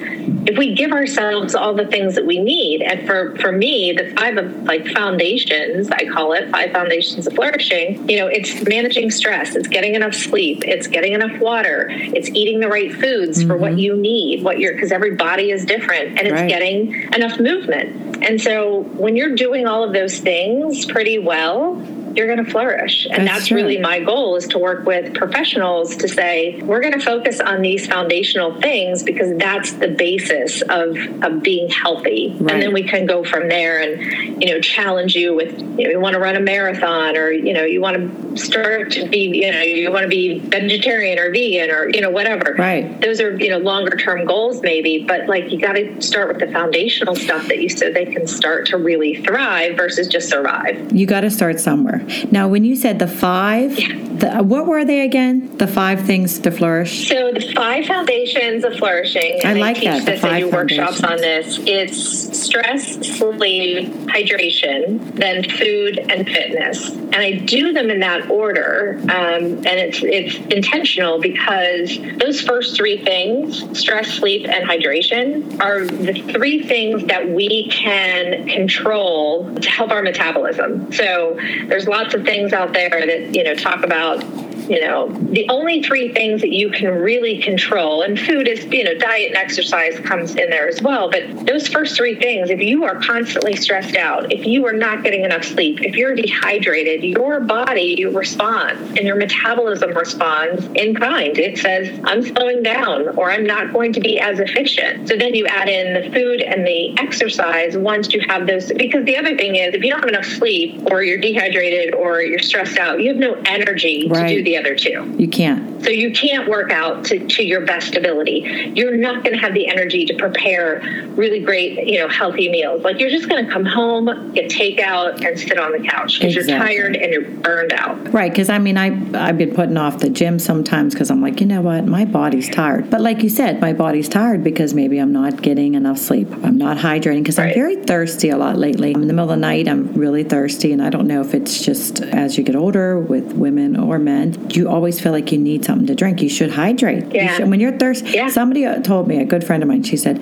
if 0.45 0.57
we 0.57 0.73
give 0.73 0.91
ourselves 0.91 1.55
all 1.55 1.73
the 1.73 1.87
things 1.87 2.15
that 2.15 2.25
we 2.25 2.39
need 2.39 2.81
and 2.81 3.05
for 3.07 3.35
for 3.37 3.51
me 3.51 3.91
the 3.91 4.13
five 4.17 4.37
of 4.37 4.63
like 4.63 4.85
foundations 4.87 5.89
i 5.91 6.05
call 6.05 6.33
it 6.33 6.49
five 6.51 6.71
foundations 6.71 7.25
of 7.27 7.33
flourishing 7.33 8.09
you 8.09 8.17
know 8.17 8.27
it's 8.27 8.63
managing 8.67 9.09
stress 9.09 9.55
it's 9.55 9.67
getting 9.67 9.95
enough 9.95 10.13
sleep 10.13 10.63
it's 10.65 10.87
getting 10.87 11.13
enough 11.13 11.39
water 11.39 11.87
it's 11.89 12.29
eating 12.29 12.42
the 12.51 12.67
right 12.67 12.93
foods 12.93 13.39
mm-hmm. 13.39 13.47
for 13.47 13.57
what 13.57 13.71
mm-hmm. 13.71 13.79
you 13.79 13.95
need 13.95 14.43
what 14.43 14.59
you're 14.59 14.73
because 14.73 14.91
every 14.91 15.15
body 15.15 15.51
is 15.51 15.65
different 15.65 16.19
and 16.19 16.27
it's 16.27 16.33
right. 16.33 16.49
getting 16.49 16.93
enough 17.13 17.39
movement 17.39 18.23
and 18.23 18.41
so 18.41 18.81
when 18.97 19.15
you're 19.15 19.35
doing 19.35 19.67
all 19.67 19.83
of 19.83 19.93
those 19.93 20.19
things 20.19 20.85
pretty 20.85 21.19
well 21.19 21.75
you're 22.15 22.27
going 22.27 22.43
to 22.43 22.49
flourish. 22.49 23.05
And 23.05 23.27
That's 23.27 23.39
that's, 23.39 23.51
really 23.51 23.79
my 23.79 23.99
goal 23.99 24.35
is 24.35 24.47
to 24.47 24.57
work 24.57 24.85
with 24.85 25.13
professionals 25.13 25.95
to 25.97 26.07
say, 26.07 26.61
we're 26.61 26.81
going 26.81 26.93
to 26.93 26.99
focus 26.99 27.39
on 27.39 27.61
these 27.61 27.87
foundational 27.87 28.59
things 28.61 29.03
because 29.03 29.37
that's 29.37 29.73
the 29.73 29.89
basis 29.89 30.61
of, 30.63 30.95
of 31.23 31.43
being 31.43 31.69
healthy. 31.69 32.35
Right. 32.39 32.53
And 32.53 32.61
then 32.61 32.73
we 32.73 32.83
can 32.83 33.05
go 33.05 33.23
from 33.23 33.49
there 33.49 33.79
and, 33.79 34.41
you 34.41 34.53
know, 34.53 34.61
challenge 34.61 35.15
you 35.15 35.33
with, 35.33 35.59
you 35.59 35.85
know, 35.85 35.89
you 35.89 35.99
want 35.99 36.13
to 36.13 36.19
run 36.19 36.35
a 36.35 36.39
marathon 36.39 37.17
or, 37.17 37.31
you 37.31 37.53
know, 37.53 37.63
you 37.63 37.81
want 37.81 37.97
to 37.97 38.37
start 38.37 38.91
to 38.91 39.07
be, 39.07 39.43
you 39.43 39.51
know, 39.51 39.61
you 39.61 39.91
want 39.91 40.03
to 40.03 40.09
be 40.09 40.39
vegetarian 40.39 41.19
or 41.19 41.31
vegan 41.31 41.71
or, 41.71 41.89
you 41.89 42.01
know, 42.01 42.11
whatever. 42.11 42.55
Right. 42.57 42.99
Those 43.01 43.19
are, 43.19 43.35
you 43.35 43.49
know, 43.49 43.57
longer 43.57 43.97
term 43.97 44.25
goals 44.25 44.61
maybe, 44.61 45.03
but 45.03 45.27
like 45.27 45.51
you 45.51 45.59
got 45.59 45.73
to 45.73 46.01
start 46.01 46.27
with 46.27 46.39
the 46.39 46.51
foundational 46.51 47.15
stuff 47.15 47.47
that 47.47 47.59
you 47.59 47.69
so 47.69 47.91
they 47.91 48.05
can 48.05 48.27
start 48.27 48.67
to 48.67 48.77
really 48.77 49.15
thrive 49.23 49.77
versus 49.77 50.07
just 50.07 50.29
survive. 50.29 50.91
You 50.91 51.05
got 51.05 51.21
to 51.21 51.31
start 51.31 51.59
somewhere. 51.59 52.02
Now, 52.31 52.47
when 52.47 52.63
you 52.63 52.75
said 52.75 52.99
the 52.99 53.07
five, 53.07 53.75
the, 53.75 54.41
what 54.43 54.67
were 54.67 54.85
they 54.85 55.01
again? 55.01 55.57
The 55.57 55.67
five 55.67 56.01
things 56.01 56.39
to 56.39 56.51
flourish? 56.51 57.07
So 57.07 57.31
the 57.31 57.51
five 57.55 57.85
foundations 57.85 58.63
of 58.63 58.75
flourishing. 58.75 59.41
I 59.43 59.53
like 59.53 59.77
teach 59.77 59.85
that, 59.85 60.05
the 60.05 60.11
this. 60.11 60.23
I 60.23 60.29
five 60.29 60.43
do 60.43 60.51
workshops 60.51 61.03
on 61.03 61.17
this. 61.17 61.59
It's 61.65 62.39
stress, 62.39 62.93
sleep, 63.17 63.89
hydration, 64.07 65.15
then 65.15 65.43
food 65.43 65.99
and 65.99 66.27
fitness. 66.27 66.89
And 66.89 67.15
I 67.15 67.33
do 67.33 67.73
them 67.73 67.89
in 67.89 67.99
that 67.99 68.29
order, 68.29 68.97
um, 69.03 69.09
and 69.09 69.67
it's 69.67 70.01
it's 70.03 70.35
intentional 70.53 71.19
because 71.19 71.97
those 72.17 72.41
first 72.41 72.75
three 72.75 73.03
things, 73.03 73.79
stress, 73.79 74.07
sleep, 74.07 74.47
and 74.47 74.67
hydration, 74.67 75.59
are 75.59 75.85
the 75.85 76.13
three 76.33 76.63
things 76.63 77.03
that 77.05 77.29
we 77.29 77.67
can 77.69 78.47
control 78.47 79.53
to 79.55 79.69
help 79.69 79.91
our 79.91 80.01
metabolism. 80.01 80.91
So 80.91 81.37
there's 81.67 81.87
lots 81.93 82.15
of 82.15 82.25
things 82.25 82.53
out 82.53 82.73
there 82.73 82.89
that 82.89 83.35
you 83.35 83.43
know 83.43 83.53
talk 83.53 83.83
about 83.83 84.23
you 84.69 84.79
know 84.81 85.09
the 85.09 85.47
only 85.49 85.81
three 85.83 86.11
things 86.13 86.41
that 86.41 86.51
you 86.51 86.69
can 86.69 86.89
really 86.89 87.39
control 87.39 88.01
and 88.01 88.19
food 88.19 88.47
is 88.47 88.65
you 88.65 88.83
know 88.83 88.93
diet 88.97 89.27
and 89.27 89.35
exercise 89.37 89.99
comes 89.99 90.35
in 90.35 90.49
there 90.49 90.67
as 90.67 90.81
well 90.81 91.09
but 91.09 91.45
those 91.45 91.67
first 91.67 91.95
three 91.95 92.15
things 92.15 92.49
if 92.49 92.59
you 92.61 92.83
are 92.83 92.99
constantly 93.01 93.55
stressed 93.55 93.95
out 93.95 94.31
if 94.31 94.45
you 94.45 94.65
are 94.65 94.73
not 94.73 95.03
getting 95.03 95.23
enough 95.23 95.43
sleep 95.43 95.81
if 95.81 95.95
you're 95.95 96.15
dehydrated 96.15 97.03
your 97.03 97.39
body 97.39 98.05
responds 98.05 98.81
and 98.97 99.01
your 99.01 99.15
metabolism 99.15 99.91
responds 99.91 100.65
in 100.75 100.95
kind 100.95 101.37
it 101.37 101.57
says 101.57 101.99
i'm 102.05 102.21
slowing 102.21 102.63
down 102.63 103.07
or 103.17 103.31
i'm 103.31 103.45
not 103.45 103.73
going 103.73 103.91
to 103.91 103.99
be 103.99 104.19
as 104.19 104.39
efficient 104.39 105.07
so 105.07 105.15
then 105.17 105.33
you 105.33 105.45
add 105.47 105.67
in 105.69 105.93
the 105.93 106.09
food 106.11 106.41
and 106.41 106.65
the 106.65 106.97
exercise 106.99 107.77
once 107.77 108.13
you 108.13 108.21
have 108.27 108.47
those 108.47 108.71
because 108.73 109.03
the 109.05 109.17
other 109.17 109.35
thing 109.35 109.55
is 109.55 109.73
if 109.73 109.83
you 109.83 109.89
don't 109.91 109.99
have 109.99 110.09
enough 110.09 110.25
sleep 110.25 110.81
or 110.91 111.03
you're 111.03 111.17
dehydrated 111.17 111.93
or 111.95 112.21
you're 112.21 112.39
stressed 112.39 112.77
out 112.77 113.01
you 113.01 113.09
have 113.09 113.17
no 113.17 113.33
energy 113.45 114.07
Right. 114.09 114.27
to 114.29 114.35
do 114.35 114.43
the 114.43 114.52
other 114.57 114.75
two. 114.75 115.15
You 115.17 115.27
can't. 115.27 115.83
So 115.83 115.89
you 115.89 116.11
can't 116.11 116.49
work 116.49 116.71
out 116.71 117.05
to, 117.05 117.27
to 117.27 117.43
your 117.43 117.65
best 117.65 117.95
ability. 117.95 118.71
You're 118.75 118.95
not 118.95 119.23
going 119.23 119.35
to 119.35 119.41
have 119.41 119.53
the 119.53 119.67
energy 119.67 120.05
to 120.05 120.13
prepare 120.15 120.79
really 121.15 121.41
great, 121.41 121.87
you 121.87 121.99
know, 121.99 122.07
healthy 122.07 122.49
meals. 122.49 122.83
Like 122.83 122.99
you're 122.99 123.09
just 123.09 123.27
going 123.27 123.45
to 123.45 123.51
come 123.51 123.65
home, 123.65 124.31
get 124.33 124.49
takeout, 124.49 125.25
and 125.25 125.37
sit 125.37 125.59
on 125.59 125.71
the 125.71 125.87
couch 125.87 126.19
because 126.19 126.35
you're 126.35 126.45
tired 126.45 126.95
and 126.95 127.11
you're 127.11 127.29
burned 127.29 127.73
out. 127.73 128.13
Right, 128.13 128.31
because 128.31 128.49
I 128.49 128.59
mean, 128.59 128.77
I 128.77 128.87
I've 129.27 129.37
been 129.37 129.53
putting 129.53 129.77
off 129.77 129.99
the 129.99 130.09
gym 130.09 130.39
sometimes 130.39 130.93
because 130.93 131.11
I'm 131.11 131.21
like, 131.21 131.41
you 131.41 131.47
know 131.47 131.61
what, 131.61 131.85
my 131.85 132.05
body's 132.05 132.49
tired. 132.49 132.89
But 132.89 133.01
like 133.01 133.21
you 133.21 133.29
said, 133.29 133.59
my 133.59 133.73
body's 133.73 134.07
tired 134.07 134.43
because 134.43 134.73
maybe 134.73 134.99
I'm 134.99 135.11
not 135.11 135.41
getting 135.41 135.75
enough 135.75 135.97
sleep. 135.97 136.29
I'm 136.43 136.57
not 136.57 136.77
hydrating 136.77 137.19
because 137.19 137.39
I'm 137.39 137.53
very 137.53 137.77
thirsty 137.77 138.29
a 138.29 138.37
lot 138.37 138.57
lately. 138.57 138.93
I'm 138.93 139.01
In 139.01 139.07
the 139.07 139.13
middle 139.13 139.31
of 139.31 139.37
the 139.37 139.41
night, 139.41 139.67
I'm 139.67 139.93
really 139.93 140.23
thirsty, 140.23 140.71
and 140.71 140.81
I 140.81 140.89
don't 140.89 141.07
know 141.07 141.21
if 141.21 141.33
it's 141.33 141.63
just 141.63 142.01
as 142.01 142.37
you 142.37 142.43
get 142.43 142.55
older 142.55 142.99
with 142.99 143.33
women 143.33 143.77
or 143.77 143.99
men, 143.99 144.42
you 144.51 144.67
always 144.69 144.99
feel 144.99 145.11
like 145.11 145.31
you 145.31 145.37
need 145.37 145.63
something 145.65 145.87
to 145.87 145.95
drink. 145.95 146.21
You 146.21 146.29
should 146.29 146.51
hydrate. 146.51 147.03
You 147.05 147.09
Yeah. 147.13 147.37
should- 147.37 147.49
when 147.49 147.59
you're 147.59 147.77
thirsty, 147.77 148.11
Yeah. 148.13 148.27
somebody 148.29 148.65
uh, 148.65 148.79
told 148.81 149.07
me, 149.07 149.17
a 149.19 149.25
good 149.25 149.43
friend 149.43 149.63
of 149.63 149.69
mine, 149.69 149.83
she 149.83 149.97
said, 149.97 150.17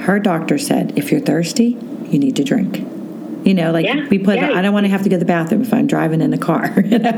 her 0.00 0.18
doctor 0.18 0.58
said, 0.58 0.92
if 0.96 1.10
you're 1.12 1.20
thirsty, 1.20 1.76
you 2.10 2.18
need 2.18 2.36
to 2.36 2.44
drink. 2.44 2.82
You 3.46 3.54
know, 3.54 3.70
like 3.70 3.86
Yeah, 3.86 4.08
we 4.08 4.18
put, 4.18 4.36
yeah. 4.36 4.50
I 4.54 4.60
don't 4.60 4.74
want 4.74 4.86
to 4.86 4.90
have 4.90 5.02
to 5.04 5.08
go 5.08 5.14
to 5.14 5.20
the 5.20 5.24
bathroom 5.24 5.62
if 5.62 5.72
I'm 5.72 5.86
driving 5.86 6.20
in 6.20 6.30
the 6.30 6.38
car. 6.38 6.74
You 6.86 6.98
know? 6.98 7.08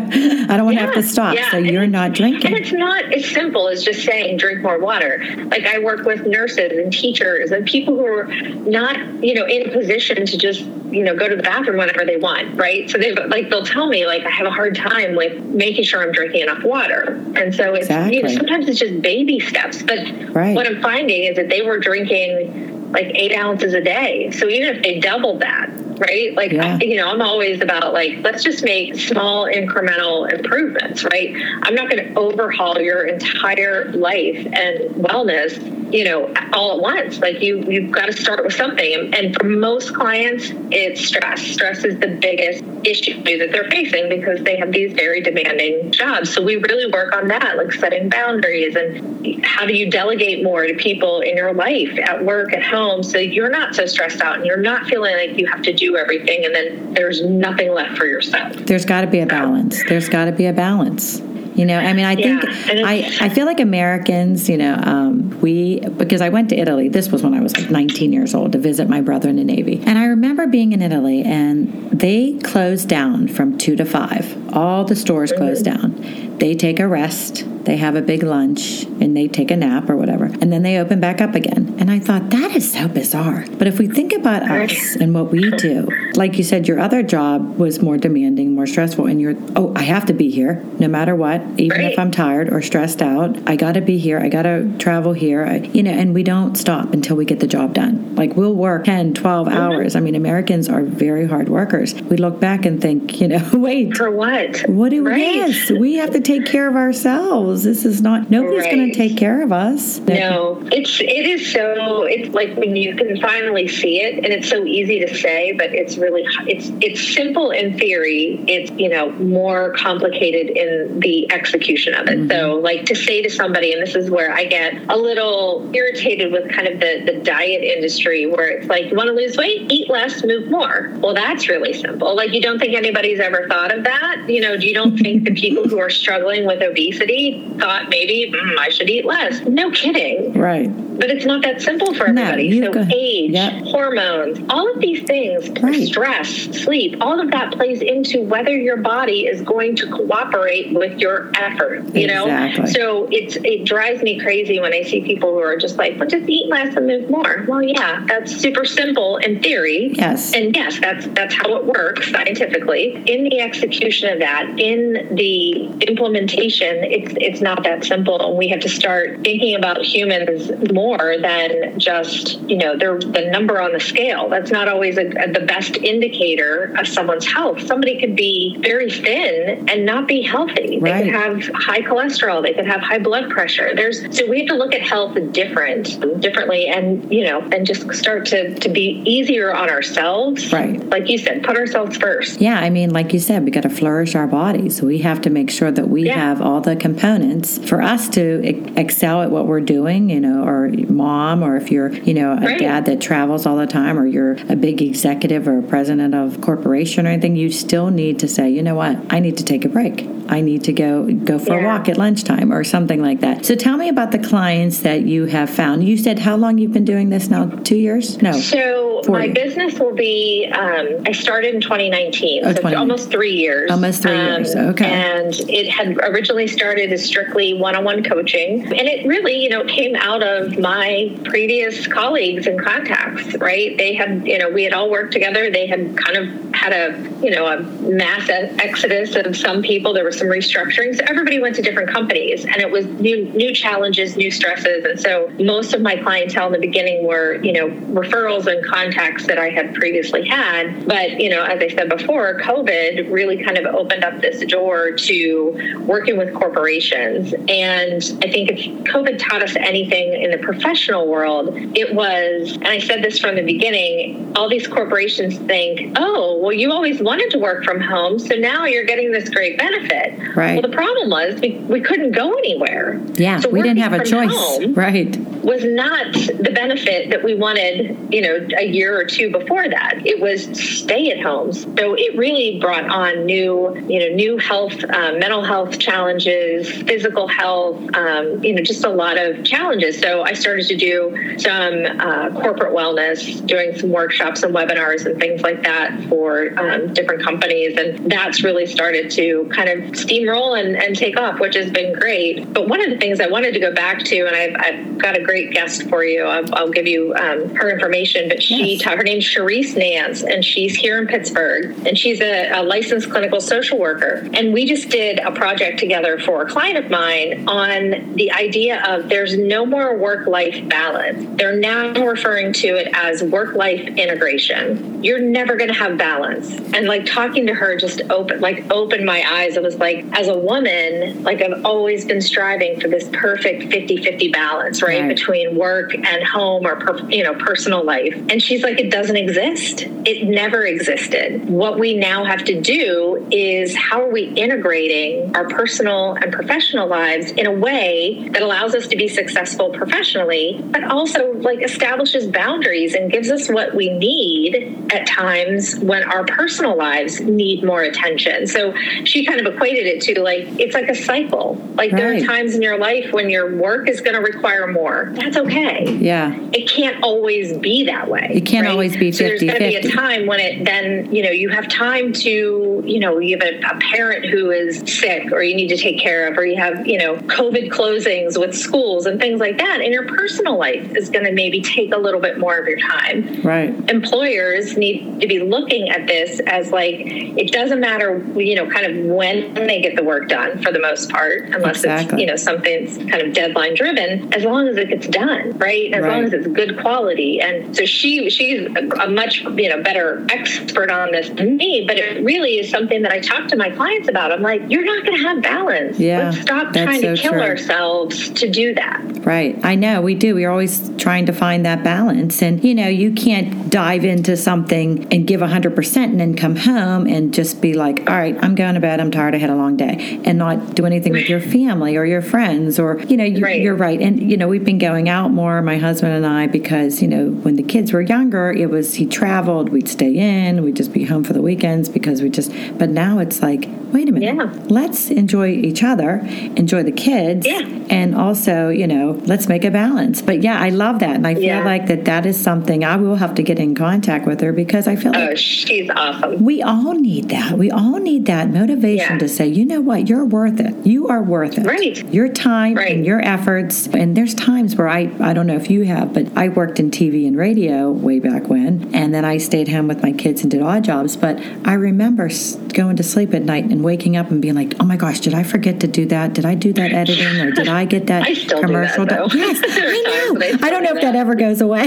I 0.48 0.56
don't 0.56 0.66
want 0.66 0.76
to 0.78 0.84
have 0.84 0.94
to 0.94 1.02
stop. 1.02 1.34
yeah. 1.34 1.50
So 1.50 1.56
And 1.56 1.66
you're 1.70 1.86
not 1.86 2.06
And 2.08 2.14
drinking. 2.16 2.54
it's 2.56 2.72
not 2.72 3.12
as 3.14 3.24
simple 3.24 3.68
as 3.68 3.82
just 3.82 4.04
saying 4.04 4.36
drink 4.36 4.60
more 4.62 4.78
water. 4.78 5.24
Like 5.46 5.64
I 5.66 5.78
work 5.78 6.04
with 6.04 6.26
nurses 6.26 6.72
and 6.72 6.92
teachers 6.92 7.50
and 7.50 7.64
people 7.66 7.96
who 7.96 8.04
are 8.06 8.24
not, 8.26 9.24
you 9.24 9.34
know, 9.34 9.46
in 9.46 9.68
a 9.68 9.72
position 9.72 10.26
to 10.26 10.36
just, 10.38 10.60
you 10.60 11.02
know, 11.02 11.16
go 11.16 11.28
to 11.28 11.36
the 11.36 11.42
bathroom 11.42 11.78
whenever 11.78 12.04
they 12.04 12.16
want, 12.18 12.56
right? 12.56 12.90
So 12.90 12.98
they 12.98 13.14
like 13.14 13.48
they'll 13.50 13.64
tell 13.64 13.88
me 13.88 14.06
like 14.06 14.24
I 14.26 14.30
have 14.30 14.46
a 14.46 14.50
hard 14.50 14.74
time 14.74 15.16
with 15.16 15.40
making 15.44 15.84
sure 15.84 16.02
I'm 16.02 16.12
drinking 16.12 16.42
enough 16.42 16.62
water. 16.62 17.22
And 17.36 17.54
so 17.54 17.74
it's 17.74 17.88
you 18.12 18.22
know, 18.22 18.28
sometimes 18.28 18.68
it's 18.68 18.78
just 18.78 19.00
baby 19.00 19.40
steps. 19.40 19.82
But 19.82 19.98
Right. 20.34 20.54
what 20.54 20.66
I'm 20.66 20.80
finding 20.82 21.24
is 21.24 21.36
that 21.36 21.48
they 21.48 21.62
were 21.62 21.78
drinking 21.78 22.90
like 22.92 23.06
eight 23.14 23.34
ounces 23.34 23.74
a 23.74 23.80
day. 23.82 24.30
So 24.30 24.46
even 24.48 24.76
if 24.76 24.82
they 24.82 24.98
doubled 25.00 25.40
that, 25.40 25.68
right? 25.98 26.34
Like, 26.34 26.52
Yeah. 26.52 26.78
You 26.80 26.96
know, 26.96 27.08
I'm 27.08 27.22
always 27.22 27.60
about 27.60 27.92
like, 27.92 28.18
let's 28.22 28.42
just 28.42 28.64
make 28.64 28.98
small 28.98 29.46
incremental 29.46 30.30
improvements, 30.32 31.04
right? 31.04 31.34
I'm 31.62 31.74
not 31.74 31.90
going 31.90 32.04
to 32.04 32.18
overhaul 32.18 32.80
your 32.80 33.04
entire 33.06 33.92
life 33.92 34.46
and 34.52 34.90
wellness, 34.96 35.77
you 35.92 36.04
know, 36.04 36.32
all 36.52 36.72
at 36.72 36.80
once. 36.80 37.18
Like 37.18 37.40
you, 37.40 37.62
you've 37.62 37.90
got 37.90 38.06
to 38.06 38.12
start 38.12 38.44
with 38.44 38.54
something. 38.54 39.14
And, 39.14 39.34
for 39.38 39.46
most 39.46 39.94
clients, 39.94 40.50
it's 40.70 41.04
stress. 41.04 41.40
Stress 41.42 41.84
is 41.84 41.98
the 42.00 42.08
biggest 42.08 42.64
issue 42.84 43.22
that 43.22 43.50
they're 43.52 43.70
facing 43.70 44.08
because 44.08 44.42
they 44.42 44.56
have 44.56 44.72
these 44.72 44.92
very 44.94 45.20
demanding 45.20 45.92
jobs. 45.92 46.32
So 46.32 46.42
we 46.42 46.56
really 46.56 46.90
work 46.90 47.14
on 47.14 47.28
that, 47.28 47.56
like 47.56 47.72
setting 47.72 48.08
boundaries 48.08 48.74
and 48.74 49.44
how 49.44 49.66
do 49.66 49.74
you 49.74 49.90
delegate 49.90 50.42
more 50.42 50.66
to 50.66 50.74
people 50.74 51.20
in 51.20 51.36
your 51.36 51.52
life, 51.52 51.98
at 51.98 52.24
work, 52.24 52.52
at 52.52 52.62
home, 52.62 53.02
so 53.02 53.18
you're 53.18 53.50
not 53.50 53.74
so 53.74 53.86
stressed 53.86 54.20
out 54.20 54.36
and 54.36 54.46
you're 54.46 54.56
not 54.56 54.86
feeling 54.86 55.14
like 55.14 55.38
you 55.38 55.46
have 55.46 55.62
to 55.62 55.72
do 55.72 55.96
everything 55.96 56.44
and 56.44 56.54
then 56.54 56.94
there's 56.94 57.22
nothing 57.24 57.72
left 57.72 57.96
for 57.96 58.06
yourself. 58.06 58.54
There's 58.54 58.84
got 58.84 59.02
to 59.02 59.06
be 59.06 59.20
a 59.20 59.26
balance. 59.26 59.82
There's 59.88 60.08
got 60.08 60.26
to 60.26 60.32
be 60.32 60.46
a 60.46 60.52
balance. 60.52 61.20
You 61.58 61.66
know, 61.66 61.76
I 61.76 61.92
mean, 61.92 62.04
I 62.04 62.14
think 62.14 62.44
Yeah, 62.44 62.86
I, 62.86 63.18
I 63.20 63.28
feel 63.30 63.44
like 63.44 63.58
Americans, 63.58 64.48
you 64.48 64.56
know, 64.56 64.74
um, 64.80 65.40
we 65.40 65.80
because 65.80 66.20
I 66.20 66.28
went 66.28 66.50
to 66.50 66.56
Italy. 66.56 66.88
This 66.88 67.08
was 67.08 67.24
when 67.24 67.34
I 67.34 67.40
was 67.40 67.56
like 67.56 67.68
19 67.68 68.12
years 68.12 68.32
old 68.32 68.52
to 68.52 68.58
visit 68.58 68.88
my 68.88 69.00
brother 69.00 69.28
in 69.28 69.34
the 69.34 69.44
Navy, 69.44 69.82
and 69.84 69.98
I 69.98 70.04
remember 70.04 70.46
being 70.46 70.72
in 70.72 70.82
Italy, 70.82 71.24
and 71.24 71.90
they 71.90 72.38
closed 72.44 72.88
down 72.88 73.26
from 73.26 73.58
two 73.58 73.74
to 73.74 73.84
five. 73.84 74.54
All 74.54 74.84
the 74.84 74.94
stores 74.94 75.32
closed 75.32 75.64
down. 75.64 76.36
They 76.38 76.54
take 76.54 76.78
a 76.78 76.86
rest. 76.86 77.44
They 77.64 77.76
have 77.76 77.96
a 77.96 78.02
big 78.02 78.22
lunch 78.22 78.84
and 78.84 79.14
they 79.14 79.28
take 79.28 79.50
a 79.50 79.56
nap 79.56 79.90
or 79.90 79.96
whatever, 79.96 80.26
and 80.26 80.52
then 80.52 80.62
they 80.62 80.78
open 80.78 81.00
back 81.00 81.20
up 81.20 81.34
again. 81.34 81.74
And 81.80 81.90
I 81.90 81.98
thought 81.98 82.30
that 82.30 82.52
is 82.52 82.72
so 82.72 82.86
bizarre. 82.86 83.44
But 83.58 83.66
if 83.66 83.80
we 83.80 83.88
think 83.88 84.12
about 84.12 84.42
us 84.48 84.94
and 84.94 85.12
what 85.12 85.32
we 85.32 85.50
do, 85.50 85.88
like 86.18 86.36
you 86.36 86.42
said, 86.42 86.66
your 86.66 86.80
other 86.80 87.02
job 87.04 87.58
was 87.58 87.80
more 87.80 87.96
demanding, 87.96 88.52
more 88.54 88.66
stressful, 88.66 89.06
and 89.06 89.20
you're 89.20 89.36
oh, 89.54 89.72
I 89.76 89.82
have 89.82 90.06
to 90.06 90.12
be 90.12 90.30
here 90.30 90.62
no 90.80 90.88
matter 90.88 91.14
what, 91.14 91.40
even 91.58 91.80
if 91.80 91.96
I'm 91.98 92.10
tired 92.10 92.52
or 92.52 92.60
stressed 92.60 93.00
out. 93.00 93.38
I 93.48 93.54
got 93.54 93.72
to 93.74 93.80
be 93.80 93.98
here. 93.98 94.18
I 94.18 94.28
got 94.28 94.42
to 94.42 94.76
travel 94.78 95.12
here. 95.12 95.46
I, 95.46 95.56
you 95.58 95.82
know, 95.84 95.92
and 95.92 96.12
we 96.12 96.24
don't 96.24 96.56
stop 96.56 96.92
until 96.92 97.14
we 97.16 97.24
get 97.24 97.38
the 97.38 97.46
job 97.46 97.72
done. 97.74 98.16
Like 98.16 98.34
we'll 98.34 98.54
work 98.54 98.84
10, 98.84 99.14
12 99.14 99.38
Mm-hmm. 99.46 99.56
hours. 99.56 99.94
I 99.94 100.00
mean, 100.00 100.16
Americans 100.16 100.68
are 100.68 100.82
very 100.82 101.24
hard 101.26 101.48
workers. 101.48 101.94
We 101.94 102.16
look 102.16 102.40
back 102.40 102.64
and 102.66 102.82
think, 102.82 103.20
you 103.20 103.28
know, 103.28 103.48
wait, 103.52 103.96
For 103.96 104.10
what? 104.10 104.68
what 104.68 104.88
do 104.90 105.04
right. 105.06 105.18
yes, 105.18 105.70
we 105.84 105.94
have 105.94 106.10
to 106.10 106.20
take 106.20 106.46
care 106.46 106.68
of 106.68 106.74
ourselves. 106.74 107.62
This 107.62 107.84
is 107.84 108.02
not 108.02 108.28
nobody's 108.28 108.64
going 108.64 108.90
to 108.90 108.94
take 108.94 109.16
care 109.16 109.40
of 109.42 109.52
us. 109.52 110.00
No, 110.00 110.60
it's 110.72 111.00
it 111.00 111.26
is 111.26 111.52
so. 111.52 112.02
It's 112.02 112.34
like 112.34 112.56
when 112.56 112.74
you 112.74 112.96
can 112.96 113.20
finally 113.20 113.68
see 113.68 114.00
it, 114.00 114.16
and 114.16 114.26
it's 114.26 114.48
so 114.48 114.64
easy 114.64 114.98
to 115.06 115.14
say, 115.14 115.52
but 115.52 115.72
it's 115.72 115.96
really 115.96 116.07
it's 116.16 116.70
it's 116.80 117.14
simple 117.14 117.50
in 117.50 117.78
theory. 117.78 118.42
It's 118.46 118.70
you 118.72 118.88
know 118.88 119.10
more 119.12 119.72
complicated 119.74 120.56
in 120.56 121.00
the 121.00 121.30
execution 121.32 121.94
of 121.94 122.08
it. 122.08 122.28
So, 122.30 122.54
like 122.56 122.86
to 122.86 122.94
say 122.94 123.22
to 123.22 123.30
somebody, 123.30 123.72
and 123.72 123.82
this 123.82 123.94
is 123.94 124.10
where 124.10 124.32
I 124.32 124.44
get 124.44 124.74
a 124.88 124.96
little 124.96 125.70
irritated 125.74 126.32
with 126.32 126.50
kind 126.50 126.68
of 126.68 126.80
the 126.80 127.02
the 127.04 127.20
diet 127.20 127.62
industry, 127.62 128.26
where 128.26 128.48
it's 128.48 128.68
like 128.68 128.90
you 128.90 128.96
want 128.96 129.08
to 129.08 129.14
lose 129.14 129.36
weight, 129.36 129.70
eat 129.70 129.88
less, 129.90 130.24
move 130.24 130.50
more. 130.50 130.92
Well, 130.96 131.14
that's 131.14 131.48
really 131.48 131.72
simple. 131.72 132.14
Like 132.16 132.32
you 132.32 132.40
don't 132.40 132.58
think 132.58 132.74
anybody's 132.74 133.20
ever 133.20 133.46
thought 133.48 133.76
of 133.76 133.84
that. 133.84 134.24
You 134.28 134.40
know, 134.40 134.56
do 134.56 134.66
you 134.66 134.74
don't 134.74 134.96
think 134.98 135.24
the 135.24 135.34
people 135.34 135.68
who 135.68 135.78
are 135.78 135.90
struggling 135.90 136.46
with 136.46 136.62
obesity 136.62 137.46
thought 137.58 137.88
maybe 137.88 138.32
mm, 138.32 138.58
I 138.58 138.68
should 138.70 138.88
eat 138.90 139.04
less. 139.04 139.40
No 139.42 139.70
kidding. 139.70 140.32
Right. 140.34 140.68
But 140.98 141.10
it's 141.10 141.24
not 141.24 141.42
that 141.42 141.60
simple 141.60 141.94
for 141.94 142.08
everybody. 142.08 142.44
you've 142.44 142.64
so 142.66 142.72
got- 142.72 142.92
age, 142.92 143.32
yep. 143.32 143.62
hormones, 143.64 144.38
all 144.50 144.72
of 144.72 144.80
these 144.80 145.02
things 145.04 145.48
Right. 145.62 145.87
Stress, 145.88 146.28
sleep, 146.28 146.96
all 147.00 147.20
of 147.20 147.30
that 147.30 147.52
plays 147.52 147.80
into 147.80 148.22
whether 148.22 148.56
your 148.56 148.76
body 148.76 149.26
is 149.26 149.42
going 149.42 149.76
to 149.76 149.90
cooperate 149.90 150.74
with 150.74 150.98
your 150.98 151.30
effort. 151.34 151.84
You 151.94 152.06
exactly. 152.08 152.64
know, 152.64 152.70
so 152.70 153.08
it's 153.10 153.36
it 153.36 153.64
drives 153.64 154.02
me 154.02 154.20
crazy 154.20 154.60
when 154.60 154.72
I 154.72 154.82
see 154.82 155.02
people 155.02 155.30
who 155.30 155.40
are 155.40 155.56
just 155.56 155.76
like, 155.76 155.98
"Well, 155.98 156.08
just 156.08 156.28
eat 156.28 156.48
less 156.48 156.76
and 156.76 156.86
move 156.86 157.10
more." 157.10 157.44
Well, 157.48 157.62
yeah, 157.62 158.04
that's 158.06 158.34
super 158.34 158.64
simple 158.64 159.16
in 159.18 159.42
theory. 159.42 159.90
Yes, 159.94 160.34
and 160.34 160.54
yes, 160.54 160.78
that's 160.80 161.06
that's 161.08 161.34
how 161.34 161.56
it 161.56 161.64
works 161.64 162.10
scientifically. 162.10 163.02
In 163.06 163.24
the 163.24 163.40
execution 163.40 164.12
of 164.12 164.18
that, 164.20 164.58
in 164.58 165.14
the 165.14 165.66
implementation, 165.86 166.84
it's 166.84 167.14
it's 167.20 167.40
not 167.40 167.62
that 167.64 167.84
simple, 167.84 168.20
and 168.28 168.36
we 168.36 168.48
have 168.48 168.60
to 168.60 168.68
start 168.68 169.20
thinking 169.22 169.54
about 169.54 169.84
humans 169.84 170.50
more 170.72 171.16
than 171.20 171.78
just 171.78 172.40
you 172.42 172.56
know 172.56 172.76
they're 172.76 172.98
the 172.98 173.28
number 173.30 173.60
on 173.60 173.72
the 173.72 173.80
scale. 173.80 174.28
That's 174.28 174.50
not 174.50 174.68
always 174.68 174.98
a, 174.98 175.06
a, 175.06 175.32
the 175.32 175.44
best 175.46 175.77
indicator 175.78 176.74
of 176.78 176.86
someone's 176.86 177.26
health. 177.26 177.60
Somebody 177.66 177.98
could 178.00 178.16
be 178.16 178.56
very 178.60 178.90
thin 178.90 179.68
and 179.68 179.84
not 179.86 180.06
be 180.08 180.22
healthy. 180.22 180.78
Right. 180.78 181.04
They 181.04 181.10
could 181.10 181.14
have 181.20 181.42
high 181.54 181.80
cholesterol. 181.82 182.42
They 182.42 182.54
could 182.54 182.66
have 182.66 182.80
high 182.80 182.98
blood 182.98 183.30
pressure. 183.30 183.74
There's 183.74 184.00
so 184.16 184.26
we 184.28 184.40
have 184.40 184.48
to 184.48 184.54
look 184.54 184.74
at 184.74 184.82
health 184.82 185.16
different 185.32 186.20
differently, 186.20 186.66
and 186.68 187.10
you 187.12 187.24
know, 187.24 187.40
and 187.40 187.66
just 187.66 187.92
start 187.94 188.26
to 188.26 188.54
to 188.58 188.68
be 188.68 189.02
easier 189.04 189.54
on 189.54 189.70
ourselves. 189.70 190.52
Right. 190.52 190.82
Like 190.88 191.08
you 191.08 191.18
said, 191.18 191.42
put 191.42 191.56
ourselves 191.56 191.96
first. 191.96 192.40
Yeah, 192.40 192.58
I 192.58 192.70
mean, 192.70 192.90
like 192.90 193.12
you 193.12 193.20
said, 193.20 193.44
we 193.44 193.50
got 193.50 193.62
to 193.62 193.70
flourish 193.70 194.14
our 194.14 194.26
bodies. 194.26 194.82
We 194.82 194.98
have 194.98 195.20
to 195.22 195.30
make 195.30 195.50
sure 195.50 195.70
that 195.70 195.88
we 195.88 196.04
Yeah. 196.06 196.14
have 196.14 196.42
all 196.42 196.60
the 196.60 196.76
components 196.76 197.58
for 197.58 197.82
us 197.82 198.08
to 198.10 198.42
excel 198.76 199.22
at 199.22 199.30
what 199.30 199.46
we're 199.46 199.60
doing. 199.60 200.10
You 200.10 200.20
know, 200.20 200.44
or 200.44 200.68
mom, 200.88 201.42
or 201.42 201.56
if 201.56 201.70
you're, 201.70 201.92
you 201.92 202.14
know, 202.14 202.32
a 202.32 202.36
Right. 202.40 202.58
dad 202.58 202.86
that 202.86 203.00
travels 203.00 203.46
all 203.46 203.56
the 203.56 203.66
time, 203.66 203.98
or 203.98 204.06
you're 204.06 204.36
a 204.48 204.56
big 204.56 204.80
executive 204.82 205.46
or 205.48 205.60
president 205.68 206.14
of 206.14 206.40
corporation 206.40 207.06
or 207.06 207.10
anything, 207.10 207.36
you 207.36 207.50
still 207.50 207.90
need 207.90 208.18
to 208.20 208.28
say, 208.28 208.50
you 208.50 208.62
know 208.62 208.74
what, 208.74 208.96
I 209.10 209.20
need 209.20 209.36
to 209.38 209.44
take 209.44 209.64
a 209.64 209.68
break. 209.68 210.06
I 210.28 210.40
need 210.42 210.64
to 210.64 210.72
go 210.72 211.10
go 211.10 211.38
for 211.38 211.58
a 211.58 211.64
walk 211.64 211.88
at 211.88 211.96
lunchtime 211.96 212.52
or 212.52 212.62
something 212.62 213.00
like 213.00 213.20
that. 213.20 213.46
So 213.46 213.54
tell 213.54 213.76
me 213.76 213.88
about 213.88 214.12
the 214.12 214.18
clients 214.18 214.80
that 214.80 215.02
you 215.02 215.26
have 215.26 215.48
found. 215.48 215.84
You 215.84 215.96
said 215.96 216.18
how 216.18 216.36
long 216.36 216.58
you've 216.58 216.72
been 216.72 216.84
doing 216.84 217.08
this 217.08 217.28
now? 217.28 217.46
Two 217.46 217.76
years? 217.76 218.20
No. 218.20 218.32
So 218.32 218.87
Forty. 219.04 219.28
my 219.28 219.32
business 219.32 219.78
will 219.78 219.94
be. 219.94 220.46
Um, 220.52 221.02
I 221.06 221.12
started 221.12 221.54
in 221.54 221.60
2019, 221.60 222.44
Oh, 222.44 222.48
so 222.54 222.60
20. 222.60 222.68
it's 222.74 222.78
almost 222.78 223.10
three 223.10 223.32
years. 223.32 223.70
Almost 223.70 224.02
three 224.02 224.16
years, 224.16 224.54
okay. 224.54 224.86
And 224.86 225.34
it 225.48 225.68
had 225.68 225.98
originally 225.98 226.46
started 226.46 226.92
as 226.92 227.04
strictly 227.04 227.54
one-on-one 227.54 228.04
coaching, 228.04 228.64
and 228.64 228.88
it 228.88 229.06
really, 229.06 229.36
you 229.36 229.48
know, 229.48 229.64
came 229.64 229.94
out 229.96 230.22
of 230.22 230.58
my 230.58 231.16
previous 231.24 231.86
colleagues 231.86 232.46
and 232.46 232.60
contacts. 232.60 233.34
Right? 233.36 233.76
They 233.76 233.94
had, 233.94 234.26
you 234.26 234.38
know, 234.38 234.50
we 234.50 234.64
had 234.64 234.72
all 234.72 234.90
worked 234.90 235.12
together. 235.12 235.50
They 235.50 235.66
had 235.66 235.96
kind 235.96 236.16
of 236.16 236.54
had 236.54 236.72
a, 236.72 236.98
you 237.22 237.30
know, 237.30 237.46
a 237.46 237.60
mass 237.62 238.28
exodus 238.28 239.14
of 239.16 239.36
some 239.36 239.62
people. 239.62 239.92
There 239.92 240.04
was 240.04 240.18
some 240.18 240.28
restructuring, 240.28 240.96
so 240.96 241.04
everybody 241.06 241.40
went 241.40 241.54
to 241.56 241.62
different 241.62 241.90
companies, 241.90 242.44
and 242.44 242.56
it 242.56 242.70
was 242.70 242.86
new 242.86 243.26
new 243.32 243.54
challenges, 243.54 244.16
new 244.16 244.30
stresses, 244.30 244.84
and 244.84 245.00
so 245.00 245.30
most 245.38 245.72
of 245.74 245.80
my 245.80 245.96
clientele 245.96 246.46
in 246.46 246.52
the 246.52 246.58
beginning 246.58 247.06
were, 247.06 247.34
you 247.44 247.52
know, 247.52 247.68
referrals 247.92 248.46
and 248.46 248.64
contacts 248.64 248.87
that 248.92 249.38
I 249.38 249.50
had 249.50 249.74
previously 249.74 250.26
had. 250.26 250.86
But 250.86 251.20
you 251.20 251.30
know, 251.30 251.42
as 251.44 251.60
I 251.60 251.68
said 251.68 251.88
before, 251.88 252.38
COVID 252.40 253.10
really 253.10 253.42
kind 253.42 253.58
of 253.58 253.74
opened 253.74 254.04
up 254.04 254.20
this 254.20 254.44
door 254.46 254.92
to 254.92 255.84
working 255.86 256.16
with 256.16 256.34
corporations, 256.34 257.32
and 257.48 258.02
I 258.22 258.30
think 258.30 258.50
if 258.50 258.58
COVID 258.84 259.18
taught 259.18 259.42
us 259.42 259.56
anything 259.56 260.20
in 260.22 260.30
the 260.30 260.38
professional 260.38 261.08
world, 261.08 261.50
it 261.76 261.94
was, 261.94 262.52
and 262.52 262.66
I 262.66 262.78
said 262.78 263.02
this 263.02 263.18
from 263.18 263.36
the 263.36 263.42
beginning, 263.42 264.32
all 264.36 264.48
these 264.48 264.66
corporations 264.66 265.38
think, 265.38 265.96
oh, 265.96 266.38
well, 266.38 266.52
you 266.52 266.72
always 266.72 267.00
wanted 267.00 267.30
to 267.30 267.38
work 267.38 267.64
from 267.64 267.80
home, 267.80 268.18
so 268.18 268.34
now 268.36 268.64
you're 268.64 268.84
getting 268.84 269.12
this 269.12 269.28
great 269.28 269.58
benefit. 269.58 270.36
Right. 270.36 270.52
Well, 270.52 270.62
the 270.62 270.76
problem 270.76 271.10
was 271.10 271.40
we, 271.40 271.56
we 271.58 271.80
couldn't 271.80 272.12
go 272.12 272.32
anywhere. 272.32 273.00
Yeah, 273.14 273.40
So 273.40 273.50
we 273.50 273.62
didn't 273.62 273.78
have 273.78 273.92
a 273.92 274.04
choice. 274.04 274.66
Right. 274.68 275.16
was 275.42 275.64
not 275.64 276.12
the 276.12 276.52
benefit 276.54 277.10
that 277.10 277.24
we 277.24 277.34
wanted, 277.34 278.12
you 278.12 278.20
know, 278.20 278.46
a 278.56 278.66
year 278.66 278.77
or 278.86 279.04
two 279.04 279.30
before 279.30 279.68
that. 279.68 280.02
It 280.04 280.20
was 280.20 280.44
stay 280.58 281.10
at 281.10 281.20
homes. 281.20 281.62
So 281.62 281.94
it 281.94 282.16
really 282.16 282.58
brought 282.60 282.88
on 282.88 283.26
new, 283.26 283.76
you 283.88 284.00
know, 284.00 284.14
new 284.14 284.38
health, 284.38 284.82
um, 284.84 285.18
mental 285.18 285.42
health 285.42 285.78
challenges, 285.78 286.70
physical 286.70 287.28
health, 287.28 287.76
um, 287.94 288.42
you 288.42 288.54
know, 288.54 288.62
just 288.62 288.84
a 288.84 288.88
lot 288.88 289.18
of 289.18 289.44
challenges. 289.44 289.98
So 289.98 290.22
I 290.22 290.32
started 290.32 290.66
to 290.68 290.76
do 290.76 291.38
some 291.38 291.84
uh, 292.00 292.30
corporate 292.40 292.74
wellness, 292.74 293.44
doing 293.46 293.78
some 293.78 293.90
workshops 293.90 294.42
and 294.42 294.54
webinars 294.54 295.06
and 295.06 295.20
things 295.20 295.42
like 295.42 295.62
that 295.62 296.04
for 296.08 296.58
um, 296.58 296.92
different 296.94 297.22
companies. 297.22 297.76
And 297.76 298.10
that's 298.10 298.42
really 298.42 298.66
started 298.66 299.10
to 299.12 299.50
kind 299.54 299.68
of 299.68 299.78
steamroll 299.92 300.58
and, 300.58 300.76
and 300.76 300.96
take 300.96 301.18
off, 301.18 301.40
which 301.40 301.54
has 301.54 301.70
been 301.70 301.92
great. 301.92 302.52
But 302.52 302.68
one 302.68 302.80
of 302.80 302.90
the 302.90 302.98
things 302.98 303.20
I 303.20 303.28
wanted 303.28 303.52
to 303.54 303.60
go 303.60 303.72
back 303.72 304.04
to, 304.04 304.26
and 304.26 304.36
I've, 304.36 304.56
I've 304.58 304.98
got 304.98 305.16
a 305.16 305.22
great 305.22 305.52
guest 305.52 305.88
for 305.88 306.04
you. 306.04 306.24
I'll, 306.24 306.54
I'll 306.54 306.70
give 306.70 306.86
you 306.86 307.14
um, 307.14 307.54
her 307.56 307.70
information. 307.70 308.28
But 308.28 308.42
she, 308.42 308.67
Her 308.76 309.02
name's 309.02 309.24
Charisse 309.24 309.76
Nance, 309.76 310.22
and 310.22 310.44
she's 310.44 310.74
here 310.74 310.98
in 310.98 311.06
Pittsburgh, 311.06 311.86
and 311.86 311.96
she's 311.96 312.20
a, 312.20 312.50
a 312.50 312.62
licensed 312.62 313.10
clinical 313.10 313.40
social 313.40 313.78
worker. 313.78 314.28
And 314.34 314.52
we 314.52 314.66
just 314.66 314.90
did 314.90 315.18
a 315.20 315.32
project 315.32 315.78
together 315.78 316.18
for 316.18 316.42
a 316.42 316.48
client 316.48 316.78
of 316.78 316.90
mine 316.90 317.48
on 317.48 318.14
the 318.14 318.32
idea 318.32 318.84
of 318.86 319.08
there's 319.08 319.36
no 319.36 319.64
more 319.64 319.96
work-life 319.96 320.68
balance. 320.68 321.24
They're 321.38 321.56
now 321.56 321.92
referring 321.92 322.52
to 322.54 322.68
it 322.68 322.88
as 322.92 323.22
work-life 323.22 323.86
integration. 323.96 325.02
You're 325.02 325.20
never 325.20 325.56
going 325.56 325.68
to 325.68 325.78
have 325.78 325.96
balance. 325.96 326.50
And 326.74 326.86
like 326.86 327.06
talking 327.06 327.46
to 327.46 327.54
her 327.54 327.76
just 327.76 328.02
open, 328.10 328.40
like 328.40 328.70
opened 328.70 329.06
my 329.06 329.22
eyes. 329.26 329.56
It 329.56 329.62
was 329.62 329.76
like, 329.76 330.04
as 330.12 330.28
a 330.28 330.36
woman, 330.36 331.22
like 331.22 331.40
I've 331.40 331.64
always 331.64 332.04
been 332.04 332.20
striving 332.20 332.80
for 332.80 332.88
this 332.88 333.08
perfect 333.12 333.64
50-50 333.64 334.32
balance, 334.32 334.82
right? 334.82 335.00
Right. 335.00 335.08
Between 335.08 335.56
work 335.56 335.94
and 335.94 336.24
home 336.24 336.66
or, 336.66 336.76
per, 336.76 336.98
you 337.08 337.22
know, 337.22 337.34
personal 337.34 337.84
life. 337.84 338.14
And 338.28 338.42
she's 338.42 338.57
like, 338.62 338.78
it 338.78 338.90
doesn't 338.90 339.16
exist. 339.16 339.84
It 340.04 340.26
never 340.28 340.64
existed. 340.64 341.48
What 341.48 341.78
we 341.78 341.94
now 341.94 342.24
have 342.24 342.44
to 342.44 342.60
do 342.60 343.26
is 343.30 343.76
how 343.76 344.02
are 344.02 344.10
we 344.10 344.24
integrating 344.24 345.34
our 345.36 345.48
personal 345.48 346.14
and 346.14 346.32
professional 346.32 346.88
lives 346.88 347.30
in 347.32 347.46
a 347.46 347.52
way 347.52 348.28
that 348.30 348.42
allows 348.42 348.74
us 348.74 348.86
to 348.88 348.96
be 348.96 349.08
successful 349.08 349.70
professionally, 349.70 350.60
but 350.70 350.84
also 350.84 351.32
like 351.34 351.62
establishes 351.62 352.26
boundaries 352.26 352.94
and 352.94 353.10
gives 353.10 353.30
us 353.30 353.48
what 353.48 353.74
we 353.74 353.90
need 353.90 354.88
at 354.92 355.06
times 355.06 355.76
when 355.78 356.02
our 356.04 356.24
personal 356.24 356.76
lives 356.76 357.20
need 357.20 357.64
more 357.64 357.82
attention. 357.82 358.46
So 358.46 358.74
she 359.04 359.24
kind 359.24 359.40
of 359.44 359.52
equated 359.54 359.86
it 359.86 360.00
to 360.02 360.20
like 360.20 360.46
it's 360.58 360.74
like 360.74 360.88
a 360.88 360.94
cycle. 360.94 361.54
Like 361.74 361.90
there 361.90 362.14
are 362.14 362.20
times 362.20 362.54
in 362.54 362.62
your 362.62 362.78
life 362.78 363.12
when 363.12 363.30
your 363.30 363.56
work 363.56 363.88
is 363.88 364.00
going 364.00 364.14
to 364.14 364.20
require 364.22 364.66
more. 364.66 365.10
That's 365.14 365.36
okay 365.36 365.96
Yeah. 365.98 366.38
it 366.52 366.68
can't 366.68 367.02
always 367.02 367.56
be 367.58 367.84
that 367.84 368.08
way. 368.08 368.28
Can't 368.48 368.66
always 368.66 368.96
be 368.96 369.12
So 369.12 369.24
there's 369.24 369.40
going 369.42 369.54
to 369.54 369.58
be 369.58 369.76
a 369.76 369.90
time 369.90 370.26
when 370.26 370.40
it 370.40 370.64
then, 370.64 371.14
you 371.14 371.22
know, 371.22 371.30
you 371.30 371.48
have 371.50 371.68
time 371.68 372.12
to, 372.14 372.82
you 372.84 372.98
know, 372.98 373.18
you 373.18 373.38
have 373.38 373.46
a, 373.46 373.58
a 373.60 373.78
parent 373.80 374.24
who 374.26 374.50
is 374.50 374.78
sick 374.86 375.30
or 375.32 375.42
you 375.42 375.54
need 375.54 375.68
to 375.68 375.76
take 375.76 375.98
care 376.00 376.26
of, 376.28 376.36
or 376.38 376.44
you 376.46 376.56
have, 376.56 376.86
you 376.86 376.98
know, 376.98 377.16
COVID 377.16 377.70
closings 377.70 378.38
with 378.38 378.54
schools 378.56 379.06
and 379.06 379.20
things 379.20 379.40
like 379.40 379.58
that. 379.58 379.80
And 379.80 379.92
your 379.92 380.06
personal 380.06 380.58
life 380.58 380.96
is 380.96 381.10
going 381.10 381.24
to 381.26 381.32
maybe 381.32 381.60
take 381.60 381.92
a 381.94 381.98
little 381.98 382.20
bit 382.20 382.38
more 382.38 382.58
of 382.58 382.66
your 382.66 382.78
time 382.78 383.40
Right. 383.42 383.68
employers 383.90 384.76
need 384.76 385.20
to 385.20 385.26
be 385.26 385.40
looking 385.40 385.88
at 385.90 386.06
this 386.06 386.40
as 386.46 386.70
like 386.70 386.96
it 387.00 387.52
doesn't 387.52 387.80
matter 387.80 388.18
you 388.40 388.54
know 388.54 388.68
kind 388.70 388.86
of 388.86 389.04
when 389.06 389.54
they 389.54 389.80
get 389.80 389.96
the 389.96 390.04
work 390.04 390.28
done 390.28 390.60
for 390.62 390.72
the 390.72 390.78
most 390.80 391.10
part 391.10 391.44
unless 391.54 391.84
it's 391.84 392.12
you 392.18 392.26
know 392.26 392.36
something's 392.36 392.96
kind 392.98 393.22
of 393.22 393.32
deadline 393.32 393.74
driven 393.74 394.32
as 394.34 394.44
long 394.44 394.68
as 394.68 394.76
it 394.76 394.88
gets 394.88 395.06
done 395.08 395.50
right 395.58 395.92
as 395.92 396.02
Right. 396.02 396.12
long 396.12 396.24
as 396.24 396.32
it's 396.32 396.46
good 396.48 396.78
quality 396.80 397.40
and 397.40 397.74
so 397.76 397.84
she 397.84 398.28
she's 398.38 398.60
a, 398.76 398.88
a 399.06 399.10
much 399.10 399.40
you 399.42 399.68
know 399.68 399.82
better 399.82 400.24
expert 400.30 400.90
on 400.90 401.10
this 401.12 401.28
than 401.30 401.56
me 401.56 401.84
but 401.86 401.96
it 401.98 402.24
really 402.24 402.58
is 402.58 402.70
something 402.70 403.02
that 403.02 403.12
i 403.12 403.18
talk 403.20 403.48
to 403.48 403.56
my 403.56 403.70
clients 403.70 404.08
about 404.08 404.32
i'm 404.32 404.42
like 404.42 404.62
you're 404.68 404.84
not 404.84 405.04
going 405.04 405.16
to 405.16 405.22
have 405.22 405.42
balance 405.42 405.98
Yeah, 405.98 406.30
let's 406.30 406.40
stop 406.40 406.72
trying 406.72 407.00
to 407.02 407.16
kill 407.16 407.32
true. 407.32 407.42
ourselves 407.42 408.30
to 408.30 408.48
do 408.50 408.74
that 408.74 409.02
Right. 409.18 409.58
I 409.62 409.74
know 409.74 410.00
we 410.00 410.14
do. 410.14 410.34
We're 410.34 410.48
always 410.50 410.88
trying 410.96 411.26
to 411.26 411.32
find 411.34 411.66
that 411.66 411.84
balance. 411.84 412.40
And, 412.40 412.64
you 412.64 412.74
know, 412.74 412.88
you 412.88 413.12
can't 413.12 413.68
dive 413.68 414.04
into 414.04 414.38
something 414.38 415.06
and 415.12 415.26
give 415.26 415.42
100% 415.42 415.96
and 416.04 416.18
then 416.20 416.34
come 416.34 416.56
home 416.56 417.06
and 417.06 417.34
just 417.34 417.60
be 417.60 417.74
like, 417.74 418.08
all 418.08 418.16
right, 418.16 418.36
I'm 418.42 418.54
going 418.54 418.74
to 418.74 418.80
bed. 418.80 419.00
I'm 419.00 419.10
tired. 419.10 419.34
I 419.34 419.38
had 419.38 419.50
a 419.50 419.56
long 419.56 419.76
day 419.76 420.18
and 420.24 420.38
not 420.38 420.74
do 420.74 420.86
anything 420.86 421.12
with 421.12 421.28
your 421.28 421.40
family 421.40 421.96
or 421.96 422.06
your 422.06 422.22
friends 422.22 422.78
or, 422.78 423.00
you 423.00 423.18
know, 423.18 423.24
you, 423.24 423.44
Right. 423.44 423.60
you're 423.60 423.74
right. 423.74 424.00
And, 424.00 424.30
you 424.30 424.36
know, 424.38 424.48
we've 424.48 424.64
been 424.64 424.78
going 424.78 425.10
out 425.10 425.30
more, 425.30 425.60
my 425.60 425.76
husband 425.76 426.12
and 426.14 426.24
I, 426.24 426.46
because, 426.46 427.02
you 427.02 427.08
know, 427.08 427.28
when 427.28 427.56
the 427.56 427.62
kids 427.64 427.92
were 427.92 428.04
younger, 428.28 428.52
it 428.52 428.68
was 428.70 428.94
he 428.94 429.06
traveled, 429.06 429.70
we'd 429.70 429.88
stay 429.88 430.14
in, 430.14 430.62
we'd 430.62 430.76
just 430.76 430.92
be 430.92 431.04
home 431.04 431.24
for 431.24 431.32
the 431.32 431.40
weekends 431.42 431.88
because 431.88 432.20
we 432.22 432.28
just, 432.28 432.52
but 432.78 432.90
now 432.90 433.18
it's 433.18 433.40
like, 433.42 433.66
wait 433.92 434.06
a 434.08 434.12
minute, 434.12 434.36
Yeah. 434.36 434.52
let's 434.68 435.10
enjoy 435.10 435.48
each 435.48 435.82
other, 435.82 436.20
enjoy 436.56 436.82
the 436.82 436.92
kids, 436.92 437.46
Yeah. 437.46 437.62
and 437.88 438.14
also, 438.14 438.68
you 438.68 438.86
know, 438.86 439.18
let's 439.24 439.48
make 439.48 439.64
a 439.64 439.70
balance. 439.70 440.20
But 440.20 440.42
yeah, 440.42 440.60
I 440.60 440.68
love 440.68 440.98
that. 440.98 441.16
And 441.16 441.26
I 441.26 441.34
feel 441.34 441.44
Yeah. 441.44 441.64
like 441.64 441.86
that 441.86 442.04
that 442.04 442.26
is 442.26 442.36
something 442.36 442.84
I 442.84 442.96
will 442.96 443.16
have 443.16 443.34
to 443.36 443.42
get 443.42 443.58
in 443.58 443.74
contact 443.74 444.26
with 444.26 444.42
her 444.42 444.52
because 444.52 444.86
I 444.86 444.96
feel 444.96 445.12
like 445.12 445.30
Oh, 445.30 445.34
she's 445.34 445.88
awesome. 445.88 446.44
we 446.44 446.60
all 446.62 446.92
need 446.92 447.30
that. 447.30 447.56
We 447.56 447.70
all 447.70 447.98
need 447.98 448.26
that 448.26 448.52
motivation 448.52 449.18
to 449.20 449.28
say, 449.28 449.48
you 449.48 449.64
know 449.64 449.80
what, 449.80 450.06
you're 450.08 450.26
worth 450.26 450.60
it. 450.60 450.74
You 450.84 451.08
are 451.08 451.22
worth 451.22 451.56
it. 451.56 451.64
Right. 451.66 452.04
Your 452.12 452.28
time 452.28 452.74
Right. 452.74 452.94
and 452.94 453.06
your 453.06 453.20
efforts. 453.24 453.88
And 453.94 454.14
there's 454.14 454.34
times 454.34 454.76
where 454.76 454.88
I, 454.88 455.08
I 455.18 455.32
don't 455.32 455.46
know 455.46 455.56
if 455.56 455.70
you 455.70 455.84
have, 455.84 456.12
but 456.12 456.26
I 456.36 456.48
worked 456.48 456.78
in 456.78 456.90
TV 456.90 457.26
and 457.26 457.36
radio 457.38 457.90
way 458.08 458.18
back 458.20 458.48
when. 458.48 458.90
And 458.94 459.12
then 459.12 459.26
I 459.26 459.36
stayed 459.36 459.68
home 459.68 459.86
with 459.86 460.02
my 460.02 460.12
kids 460.12 460.40
and 460.40 460.50
did 460.50 460.62
odd 460.62 460.82
jobs. 460.82 461.14
But 461.14 461.38
I 461.66 461.74
remember 461.74 462.30
going 462.72 462.96
to 462.96 463.02
sleep 463.02 463.34
at 463.34 463.42
night 463.42 463.64
and 463.64 463.84
waking 463.84 464.16
up 464.16 464.30
and 464.30 464.40
being 464.40 464.54
like, 464.54 464.74
oh 464.80 464.84
my 464.84 464.96
gosh, 464.96 465.20
did 465.20 465.34
I 465.34 465.42
forget 465.42 465.80
to 465.80 465.86
do 465.86 466.06
that? 466.06 466.32
Did 466.32 466.46
I 466.46 466.54
do 466.54 466.72
that 466.72 466.92
editing 466.92 467.38
or 467.40 467.50
did 467.50 467.68
I 467.68 467.84
get 467.84 468.06
that 468.06 468.22
I 468.26 468.32
still 468.32 468.62
do 468.62 468.66
commercial? 468.66 469.04
that, 469.04 469.18
done? 469.18 469.30
Yes, 469.34 469.60
I 469.66 470.32
know. 470.32 470.40
I 470.40 470.68
I 470.68 470.70
don't 470.70 470.82
know 470.82 470.94
if 470.94 471.02
that 471.02 471.12
that. 471.12 471.16
ever 471.16 471.34
goes 471.34 471.60
away. 471.60 471.86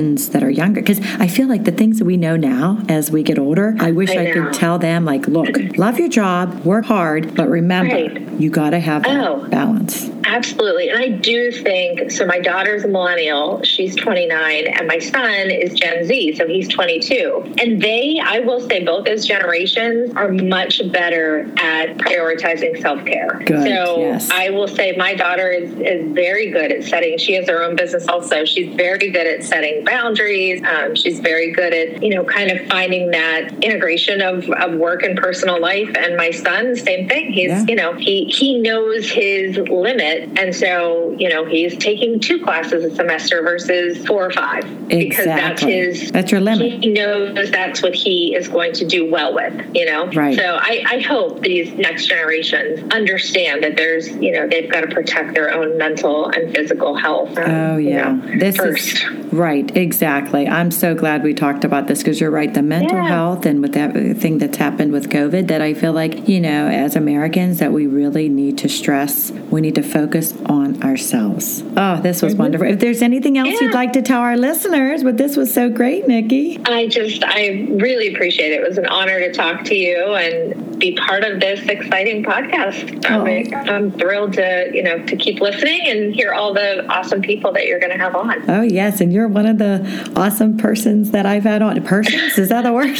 That 0.00 0.42
are 0.42 0.50
younger 0.50 0.80
because 0.80 0.98
i 1.18 1.26
feel 1.28 1.46
like 1.46 1.64
the 1.64 1.72
things 1.72 1.98
that 1.98 2.04
we 2.06 2.16
know 2.16 2.34
now 2.36 2.78
as 2.88 3.10
we 3.10 3.22
get 3.22 3.38
older 3.38 3.76
i 3.80 3.90
wish 3.90 4.10
i, 4.10 4.28
I 4.28 4.32
could 4.32 4.52
tell 4.54 4.78
them 4.78 5.04
like 5.04 5.26
look 5.28 5.48
love 5.76 5.98
your 5.98 6.08
job 6.08 6.64
work 6.64 6.86
hard 6.86 7.34
but 7.34 7.48
remember 7.48 7.94
Right. 7.94 8.30
you 8.40 8.50
got 8.50 8.70
to 8.70 8.80
have 8.80 9.04
Oh. 9.06 9.46
balance 9.50 10.10
Absolutely. 10.26 10.90
And 10.90 10.98
I 10.98 11.08
do 11.08 11.50
think 11.50 12.08
so. 12.12 12.24
My 12.24 12.38
daughter's 12.38 12.84
a 12.84 12.88
millennial, 12.88 13.64
she's 13.64 13.96
29, 13.96 14.66
and 14.68 14.86
my 14.86 15.00
son 15.00 15.50
is 15.50 15.74
Gen 15.74 16.04
Z, 16.04 16.34
so 16.36 16.46
he's 16.46 16.68
22. 16.68 17.54
And 17.60 17.82
they, 17.82 18.20
I 18.24 18.38
will 18.38 18.60
say, 18.60 18.84
both 18.84 19.06
those 19.06 19.26
generations 19.26 20.12
are 20.14 20.28
much 20.30 20.82
better 20.92 21.50
at 21.58 21.96
prioritizing 21.98 22.80
self 22.80 23.04
care. 23.04 23.42
Good, 23.44 23.62
So 23.64 23.98
yes. 23.98 24.30
I 24.30 24.50
will 24.50 24.68
say 24.68 24.94
my 24.96 25.14
daughter 25.14 25.50
is, 25.50 25.72
is 25.72 26.12
very 26.14 26.50
good 26.52 26.70
at 26.70 26.84
setting, 26.84 27.18
she 27.18 27.32
has 27.34 27.48
her 27.48 27.64
own 27.64 27.74
business 27.74 28.06
also. 28.06 28.44
She's 28.44 28.72
very 28.76 29.10
good 29.10 29.26
at 29.26 29.42
setting 29.42 29.84
boundaries. 29.90 30.62
Um, 30.62 30.94
she's 30.94 31.18
very 31.20 31.52
good 31.52 31.72
at, 31.74 32.02
you 32.02 32.14
know, 32.14 32.24
kind 32.24 32.50
of 32.50 32.66
finding 32.68 33.10
that 33.10 33.52
integration 33.62 34.22
of, 34.22 34.48
of 34.50 34.74
work 34.74 35.02
and 35.02 35.16
personal 35.18 35.60
life. 35.60 35.90
And 35.98 36.16
my 36.16 36.30
son, 36.30 36.76
same 36.76 37.08
thing. 37.08 37.32
He's, 37.32 37.48
Yeah. 37.50 37.64
you 37.68 37.74
know, 37.74 37.94
he, 37.94 38.24
he 38.26 38.58
knows 38.60 39.10
his 39.10 39.56
limit. 39.58 40.38
And 40.38 40.54
so, 40.54 41.14
you 41.18 41.28
know, 41.28 41.44
he's 41.44 41.76
taking 41.76 42.20
two 42.20 42.42
classes 42.42 42.84
a 42.84 42.94
semester 42.94 43.42
versus 43.42 44.04
four 44.06 44.26
or 44.26 44.30
five. 44.30 44.64
Because 44.88 45.24
that's 45.24 45.62
his 45.62 46.10
That's 46.12 46.30
your 46.30 46.40
limit. 46.40 46.84
He 46.84 46.90
knows 46.92 47.50
that's 47.50 47.82
what 47.82 47.94
he 47.94 48.34
is 48.34 48.48
going 48.48 48.72
to 48.74 48.86
do 48.86 49.10
well 49.10 49.34
with, 49.34 49.54
you 49.74 49.86
know? 49.86 50.06
Right. 50.08 50.36
So 50.36 50.44
I, 50.60 50.84
I 50.86 50.98
hope 51.00 51.40
these 51.42 51.72
next 51.74 52.06
generations 52.06 52.80
understand 52.92 53.62
that 53.64 53.76
there's, 53.76 54.08
you 54.08 54.32
know, 54.32 54.48
they've 54.48 54.70
got 54.70 54.82
to 54.82 54.88
protect 54.88 55.34
their 55.34 55.52
own 55.52 55.78
mental 55.78 56.28
and 56.28 56.54
physical 56.54 56.94
health. 56.94 57.36
um, 57.38 57.50
Oh 57.50 57.76
you 57.76 57.90
yeah, 57.90 58.12
know, 58.12 58.38
this 58.38 58.56
first. 58.56 58.94
is 58.94 59.10
right. 59.32 59.70
Exactly. 59.80 60.46
I'm 60.46 60.70
so 60.70 60.94
glad 60.94 61.22
we 61.22 61.32
talked 61.34 61.64
about 61.64 61.86
this 61.88 61.98
because 62.00 62.20
you're 62.20 62.30
right. 62.30 62.52
The 62.52 62.62
mental 62.62 62.96
Yeah. 62.98 63.08
health 63.08 63.46
and 63.46 63.62
with 63.62 63.76
everything 63.76 64.38
that's 64.38 64.58
happened 64.58 64.92
with 64.92 65.08
COVID, 65.08 65.48
that 65.48 65.62
I 65.62 65.72
feel 65.74 65.92
like 65.92 66.28
you 66.28 66.38
know, 66.40 66.68
as 66.68 66.96
Americans, 66.96 67.58
that 67.60 67.72
we 67.72 67.86
really 67.86 68.28
need 68.28 68.58
to 68.58 68.68
stress. 68.68 69.32
We 69.50 69.60
need 69.60 69.74
to 69.76 69.82
focus 69.82 70.34
on 70.46 70.82
ourselves. 70.82 71.62
Oh, 71.76 72.00
this 72.00 72.20
was 72.22 72.34
wonderful. 72.34 72.66
If 72.66 72.78
there's 72.80 73.02
anything 73.02 73.38
else 73.38 73.48
Mm-hmm. 73.48 73.56
Yeah. 73.64 73.68
you'd 73.68 73.74
like 73.74 73.92
to 73.94 74.02
tell 74.02 74.20
our 74.20 74.36
listeners, 74.36 75.02
but 75.02 75.16
this 75.16 75.36
was 75.36 75.52
so 75.52 75.68
great, 75.70 76.06
Niki. 76.06 76.60
I 76.68 76.86
just, 76.86 77.24
I 77.24 77.66
really 77.70 78.12
appreciate 78.14 78.52
it. 78.52 78.60
It 78.60 78.68
was 78.68 78.78
an 78.78 78.86
honor 78.86 79.18
to 79.20 79.32
talk 79.32 79.64
to 79.64 79.74
you 79.74 80.14
and 80.14 80.69
be 80.80 80.96
part 80.96 81.22
of 81.24 81.40
this 81.40 81.60
exciting 81.68 82.24
podcast. 82.24 83.04
Oh. 83.08 83.26
I'm, 83.26 83.68
I'm 83.68 83.92
thrilled 83.92 84.32
to, 84.34 84.70
you 84.72 84.82
know, 84.82 85.04
to 85.06 85.16
keep 85.16 85.40
listening 85.40 85.82
and 85.86 86.14
hear 86.14 86.32
all 86.32 86.54
the 86.54 86.86
awesome 86.88 87.22
people 87.22 87.52
that 87.52 87.66
you're 87.66 87.78
going 87.78 87.92
to 87.92 87.98
have 87.98 88.16
on. 88.16 88.50
Oh 88.50 88.62
yes, 88.62 89.00
and 89.00 89.12
you're 89.12 89.28
one 89.28 89.46
of 89.46 89.58
the 89.58 90.12
awesome 90.16 90.56
persons 90.56 91.10
that 91.12 91.26
I've 91.26 91.44
had 91.44 91.62
on. 91.62 91.80
Persons 91.84 92.38
is 92.38 92.48
that 92.48 92.66
a 92.66 92.72
word? 92.72 92.90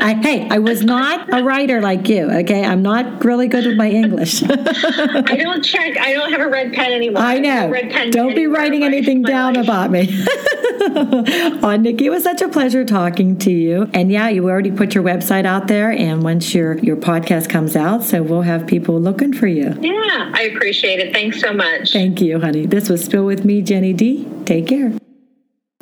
I, 0.00 0.18
hey, 0.22 0.48
I 0.48 0.58
was 0.58 0.82
not 0.82 1.32
a 1.32 1.42
writer 1.42 1.80
like 1.80 2.08
you. 2.08 2.30
Okay, 2.30 2.64
I'm 2.64 2.82
not 2.82 3.24
really 3.24 3.48
good 3.48 3.66
with 3.66 3.76
my 3.76 3.90
English. 3.90 4.42
I 4.48 5.36
don't 5.36 5.62
check. 5.62 5.98
I 5.98 6.12
don't 6.12 6.30
have 6.32 6.40
a 6.40 6.48
red 6.48 6.72
pen 6.72 6.92
anymore. 6.92 7.22
I 7.22 7.38
know. 7.38 7.66
no 7.66 7.70
red 7.70 7.90
pen 7.90 8.10
Don't 8.10 8.34
be 8.34 8.46
writing 8.46 8.84
anything 8.84 9.22
down 9.22 9.54
life. 9.54 9.64
about 9.64 9.90
me. 9.90 10.08
oh, 10.82 11.76
Niki, 11.78 12.02
it 12.02 12.10
was 12.10 12.22
such 12.22 12.40
a 12.40 12.48
pleasure 12.48 12.84
talking 12.84 13.36
to 13.38 13.50
you. 13.50 13.90
And 13.92 14.10
yeah, 14.10 14.28
you 14.28 14.48
already 14.48 14.70
put 14.70 14.94
your 14.94 15.04
website 15.04 15.44
out 15.44 15.66
there, 15.66 15.90
and 15.90 16.22
once 16.22 16.54
your 16.54 16.78
your 16.78 16.96
podcast 17.00 17.48
comes 17.48 17.76
out, 17.76 18.02
so 18.02 18.22
we'll 18.22 18.42
have 18.42 18.66
people 18.66 19.00
looking 19.00 19.32
for 19.32 19.46
you. 19.46 19.76
Yeah, 19.80 20.30
I 20.34 20.50
appreciate 20.54 21.00
it. 21.00 21.12
Thanks 21.12 21.40
so 21.40 21.52
much. 21.52 21.92
Thank 21.92 22.20
you, 22.20 22.40
honey. 22.40 22.66
This 22.66 22.88
was 22.88 23.04
Spill 23.04 23.24
with 23.24 23.44
me, 23.44 23.62
Jenny 23.62 23.92
D. 23.92 24.28
Take 24.44 24.66
care. 24.66 24.92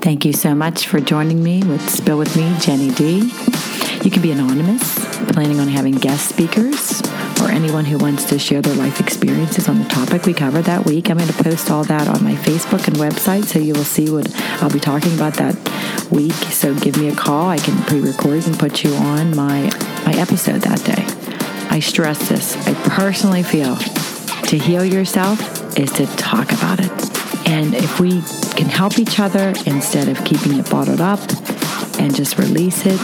Thank 0.01 0.25
you 0.25 0.33
so 0.33 0.55
much 0.55 0.87
for 0.87 1.01
joining 1.01 1.43
me 1.43 1.63
with 1.65 1.89
Spill 1.91 2.19
with 2.19 2.37
me, 2.37 2.55
Jenny 2.61 2.91
D. 2.93 3.33
You 4.05 4.11
can 4.13 4.23
be 4.23 4.31
anonymous, 4.31 4.95
planning 5.33 5.59
on 5.59 5.67
having 5.67 5.97
guest 5.97 6.29
speakers, 6.29 7.03
or 7.43 7.51
anyone 7.51 7.85
who 7.85 7.99
wants 7.99 8.25
to 8.27 8.39
share 8.39 8.63
their 8.63 8.77
life 8.77 9.01
experiences 9.01 9.69
on 9.69 9.83
the 9.83 9.89
topic 9.89 10.25
we 10.25 10.33
covered 10.33 10.67
that 10.67 10.85
week. 10.87 11.11
I'm 11.11 11.19
going 11.19 11.29
to 11.29 11.43
post 11.43 11.71
all 11.71 11.83
that 11.85 12.07
on 12.07 12.23
my 12.23 12.35
Facebook 12.35 12.87
and 12.87 12.97
website, 12.97 13.45
so 13.47 13.59
you 13.59 13.75
will 13.75 13.85
see 13.85 14.09
what 14.09 14.33
I'll 14.63 14.71
be 14.71 14.79
talking 14.79 15.13
about 15.15 15.35
that 15.35 15.57
week. 16.13 16.33
So 16.33 16.75
give 16.77 16.97
me 16.97 17.09
a 17.09 17.15
call. 17.15 17.49
I 17.49 17.59
can 17.59 17.77
pre-record 17.83 18.47
and 18.47 18.57
put 18.57 18.85
you 18.85 18.95
on 18.95 19.35
my 19.35 19.63
my 20.07 20.15
episode 20.15 20.61
that 20.61 20.83
day. 20.85 21.08
I 21.71 21.81
stress 21.81 22.29
this. 22.29 22.57
I 22.67 22.75
personally 22.89 23.43
feel 23.43 23.77
to 23.77 24.59
heal 24.59 24.85
yourself 24.85 25.79
is 25.79 25.93
to 25.93 26.07
talk 26.17 26.53
about 26.53 26.81
it. 26.81 27.49
And 27.49 27.75
if 27.75 28.01
we 28.01 28.23
can 28.57 28.69
help 28.69 28.99
each 28.99 29.21
other 29.21 29.55
instead 29.67 30.09
of 30.09 30.25
keeping 30.25 30.59
it 30.59 30.69
bottled 30.71 31.01
up 31.01 31.21
and 31.99 32.15
just 32.15 32.39
release 32.39 32.85
it, 32.87 33.01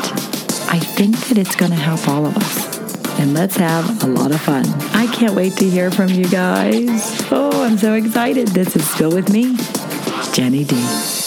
I 0.70 0.78
think 0.78 1.16
that 1.28 1.38
it's 1.38 1.56
going 1.56 1.70
to 1.70 1.76
help 1.76 2.08
all 2.08 2.26
of 2.26 2.36
us. 2.36 3.18
And 3.20 3.32
let's 3.32 3.56
have 3.56 4.02
a 4.02 4.06
lot 4.06 4.32
of 4.32 4.40
fun. 4.40 4.66
I 4.92 5.06
can't 5.06 5.34
wait 5.34 5.54
to 5.58 5.68
hear 5.68 5.90
from 5.90 6.08
you 6.08 6.28
guys. 6.28 7.22
Oh, 7.30 7.64
I'm 7.64 7.78
so 7.78 7.94
excited. 7.94 8.48
This 8.48 8.74
is 8.74 8.88
Spill 8.90 9.12
With 9.12 9.32
Me, 9.32 9.56
Jenny 10.32 10.64
D. 10.64 11.23